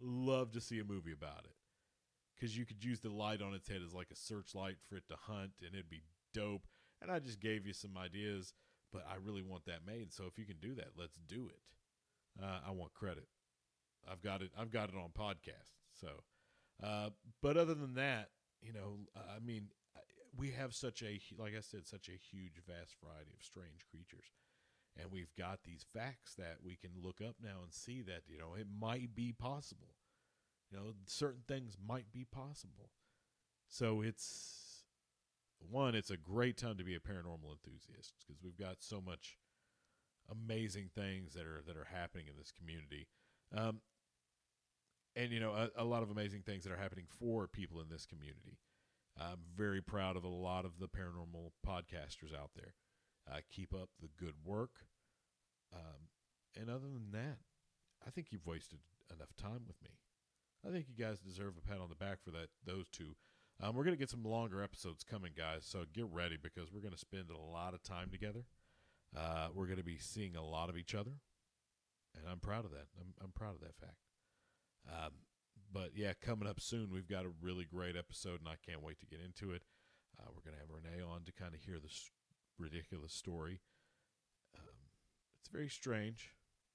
Love 0.00 0.52
to 0.52 0.60
see 0.60 0.78
a 0.78 0.84
movie 0.84 1.12
about 1.12 1.44
it 1.44 1.54
because 2.34 2.56
you 2.56 2.64
could 2.64 2.84
use 2.84 3.00
the 3.00 3.10
light 3.10 3.42
on 3.42 3.54
its 3.54 3.68
head 3.68 3.80
as 3.84 3.94
like 3.94 4.10
a 4.12 4.16
searchlight 4.16 4.76
for 4.88 4.96
it 4.96 5.08
to 5.08 5.16
hunt, 5.16 5.52
and 5.60 5.74
it'd 5.74 5.90
be 5.90 6.02
dope. 6.32 6.66
And 7.00 7.10
I 7.10 7.18
just 7.18 7.40
gave 7.40 7.66
you 7.66 7.72
some 7.72 7.96
ideas, 7.96 8.54
but 8.92 9.04
I 9.10 9.16
really 9.24 9.42
want 9.42 9.64
that 9.66 9.86
made. 9.86 10.12
So 10.12 10.24
if 10.26 10.38
you 10.38 10.44
can 10.44 10.58
do 10.60 10.74
that, 10.74 10.90
let's 10.96 11.18
do 11.28 11.48
it. 11.48 12.42
Uh, 12.42 12.60
I 12.66 12.70
want 12.72 12.92
credit. 12.94 13.28
I've 14.10 14.22
got 14.22 14.42
it. 14.42 14.50
I've 14.58 14.70
got 14.70 14.88
it 14.88 14.94
on 14.94 15.10
podcast. 15.16 15.77
So, 16.00 16.22
uh, 16.82 17.10
but 17.42 17.56
other 17.56 17.74
than 17.74 17.94
that, 17.94 18.30
you 18.62 18.72
know, 18.72 18.98
I 19.16 19.40
mean, 19.44 19.68
we 20.36 20.50
have 20.52 20.74
such 20.74 21.02
a 21.02 21.20
like 21.38 21.54
I 21.56 21.60
said, 21.60 21.86
such 21.86 22.08
a 22.08 22.12
huge, 22.12 22.60
vast 22.66 22.96
variety 23.02 23.32
of 23.36 23.44
strange 23.44 23.86
creatures, 23.90 24.32
and 24.96 25.10
we've 25.10 25.34
got 25.36 25.60
these 25.64 25.84
facts 25.92 26.34
that 26.34 26.58
we 26.62 26.76
can 26.76 26.90
look 27.02 27.20
up 27.20 27.36
now 27.42 27.62
and 27.62 27.72
see 27.72 28.02
that 28.02 28.22
you 28.28 28.38
know 28.38 28.54
it 28.58 28.66
might 28.80 29.14
be 29.14 29.32
possible. 29.32 29.94
You 30.70 30.78
know, 30.78 30.92
certain 31.06 31.42
things 31.48 31.76
might 31.84 32.12
be 32.12 32.26
possible. 32.30 32.90
So 33.68 34.02
it's 34.02 34.84
one, 35.70 35.94
it's 35.94 36.10
a 36.10 36.16
great 36.16 36.56
time 36.56 36.76
to 36.76 36.84
be 36.84 36.94
a 36.94 37.00
paranormal 37.00 37.50
enthusiast 37.50 38.14
because 38.18 38.42
we've 38.42 38.58
got 38.58 38.76
so 38.80 39.00
much 39.00 39.38
amazing 40.30 40.90
things 40.94 41.32
that 41.34 41.46
are 41.46 41.62
that 41.66 41.76
are 41.76 41.88
happening 41.92 42.26
in 42.28 42.36
this 42.36 42.52
community. 42.52 43.08
Um, 43.56 43.80
and 45.18 45.32
you 45.32 45.40
know 45.40 45.52
a, 45.52 45.82
a, 45.82 45.84
lot 45.84 46.02
of 46.02 46.10
amazing 46.10 46.42
things 46.42 46.62
that 46.64 46.72
are 46.72 46.76
happening 46.76 47.06
for 47.18 47.48
people 47.48 47.80
in 47.80 47.88
this 47.90 48.06
community. 48.06 48.58
I'm 49.18 49.40
very 49.56 49.82
proud 49.82 50.16
of 50.16 50.22
a 50.22 50.28
lot 50.28 50.64
of 50.64 50.78
the 50.78 50.86
paranormal 50.86 51.50
podcasters 51.66 52.32
out 52.32 52.50
there. 52.54 52.74
Uh, 53.30 53.40
keep 53.50 53.74
up 53.74 53.90
the 54.00 54.08
good 54.16 54.34
work. 54.44 54.70
Um, 55.74 56.08
and 56.58 56.70
other 56.70 56.86
than 56.86 57.10
that, 57.12 57.38
I 58.06 58.10
think 58.10 58.28
you've 58.30 58.46
wasted 58.46 58.78
enough 59.12 59.34
time 59.36 59.64
with 59.66 59.82
me. 59.82 59.90
I 60.66 60.70
think 60.70 60.86
you 60.88 61.04
guys 61.04 61.18
deserve 61.18 61.54
a 61.58 61.68
pat 61.68 61.80
on 61.80 61.88
the 61.88 61.96
back 61.96 62.18
for 62.24 62.30
that. 62.30 62.48
Those 62.64 62.88
two. 62.88 63.16
Um, 63.60 63.74
we're 63.74 63.84
gonna 63.84 63.96
get 63.96 64.10
some 64.10 64.22
longer 64.22 64.62
episodes 64.62 65.02
coming, 65.02 65.32
guys. 65.36 65.66
So 65.66 65.84
get 65.92 66.06
ready 66.12 66.36
because 66.40 66.72
we're 66.72 66.80
gonna 66.80 66.96
spend 66.96 67.30
a 67.30 67.36
lot 67.36 67.74
of 67.74 67.82
time 67.82 68.10
together. 68.10 68.44
Uh, 69.16 69.48
we're 69.52 69.66
gonna 69.66 69.82
be 69.82 69.98
seeing 69.98 70.36
a 70.36 70.44
lot 70.44 70.68
of 70.68 70.76
each 70.76 70.94
other, 70.94 71.12
and 72.14 72.24
I'm 72.30 72.38
proud 72.38 72.64
of 72.64 72.70
that. 72.70 72.86
I'm, 73.00 73.14
I'm 73.20 73.32
proud 73.32 73.56
of 73.56 73.60
that 73.62 73.74
fact. 73.74 74.07
Um, 74.88 75.12
but 75.72 75.90
yeah, 75.94 76.12
coming 76.20 76.48
up 76.48 76.60
soon, 76.60 76.90
we've 76.90 77.08
got 77.08 77.24
a 77.24 77.32
really 77.40 77.64
great 77.64 77.96
episode, 77.96 78.40
and 78.40 78.48
I 78.48 78.56
can't 78.64 78.82
wait 78.82 78.98
to 79.00 79.06
get 79.06 79.20
into 79.20 79.52
it. 79.52 79.62
Uh, 80.18 80.26
we're 80.28 80.42
going 80.42 80.54
to 80.54 80.60
have 80.60 80.70
Renee 80.70 81.02
on 81.02 81.24
to 81.24 81.32
kind 81.32 81.54
of 81.54 81.60
hear 81.60 81.78
this 81.78 82.10
ridiculous 82.58 83.12
story. 83.12 83.60
Um, 84.56 84.88
it's 85.40 85.48
very 85.48 85.68
strange, 85.68 86.30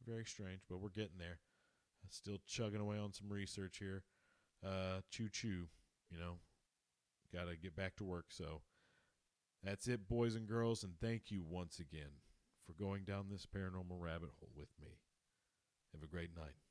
very 0.06 0.26
strange, 0.26 0.62
but 0.70 0.80
we're 0.80 0.90
getting 0.90 1.18
there. 1.18 1.40
Uh, 2.04 2.08
still 2.10 2.38
chugging 2.46 2.82
away 2.82 2.98
on 2.98 3.14
some 3.14 3.30
research 3.30 3.78
here. 3.80 4.04
Uh, 4.66 5.02
choo 5.10 5.28
choo, 5.30 5.68
you 6.10 6.20
know, 6.20 6.38
got 7.34 7.50
to 7.50 7.58
get 7.58 7.76
back 7.76 7.96
to 7.98 8.04
work. 8.04 8.26
So 8.30 8.62
that's 9.64 9.88
it, 9.88 10.08
boys 10.08 10.36
and 10.36 10.48
girls, 10.48 10.84
and 10.84 10.94
thank 11.02 11.32
you 11.32 11.44
once 11.44 11.80
again 11.80 12.22
for 12.66 12.74
going 12.74 13.04
down 13.04 13.26
this 13.30 13.46
paranormal 13.46 14.00
rabbit 14.00 14.30
hole 14.40 14.52
with 14.56 14.70
me. 14.82 15.00
Have 15.94 16.04
a 16.04 16.08
great 16.08 16.36
night. 16.36 16.63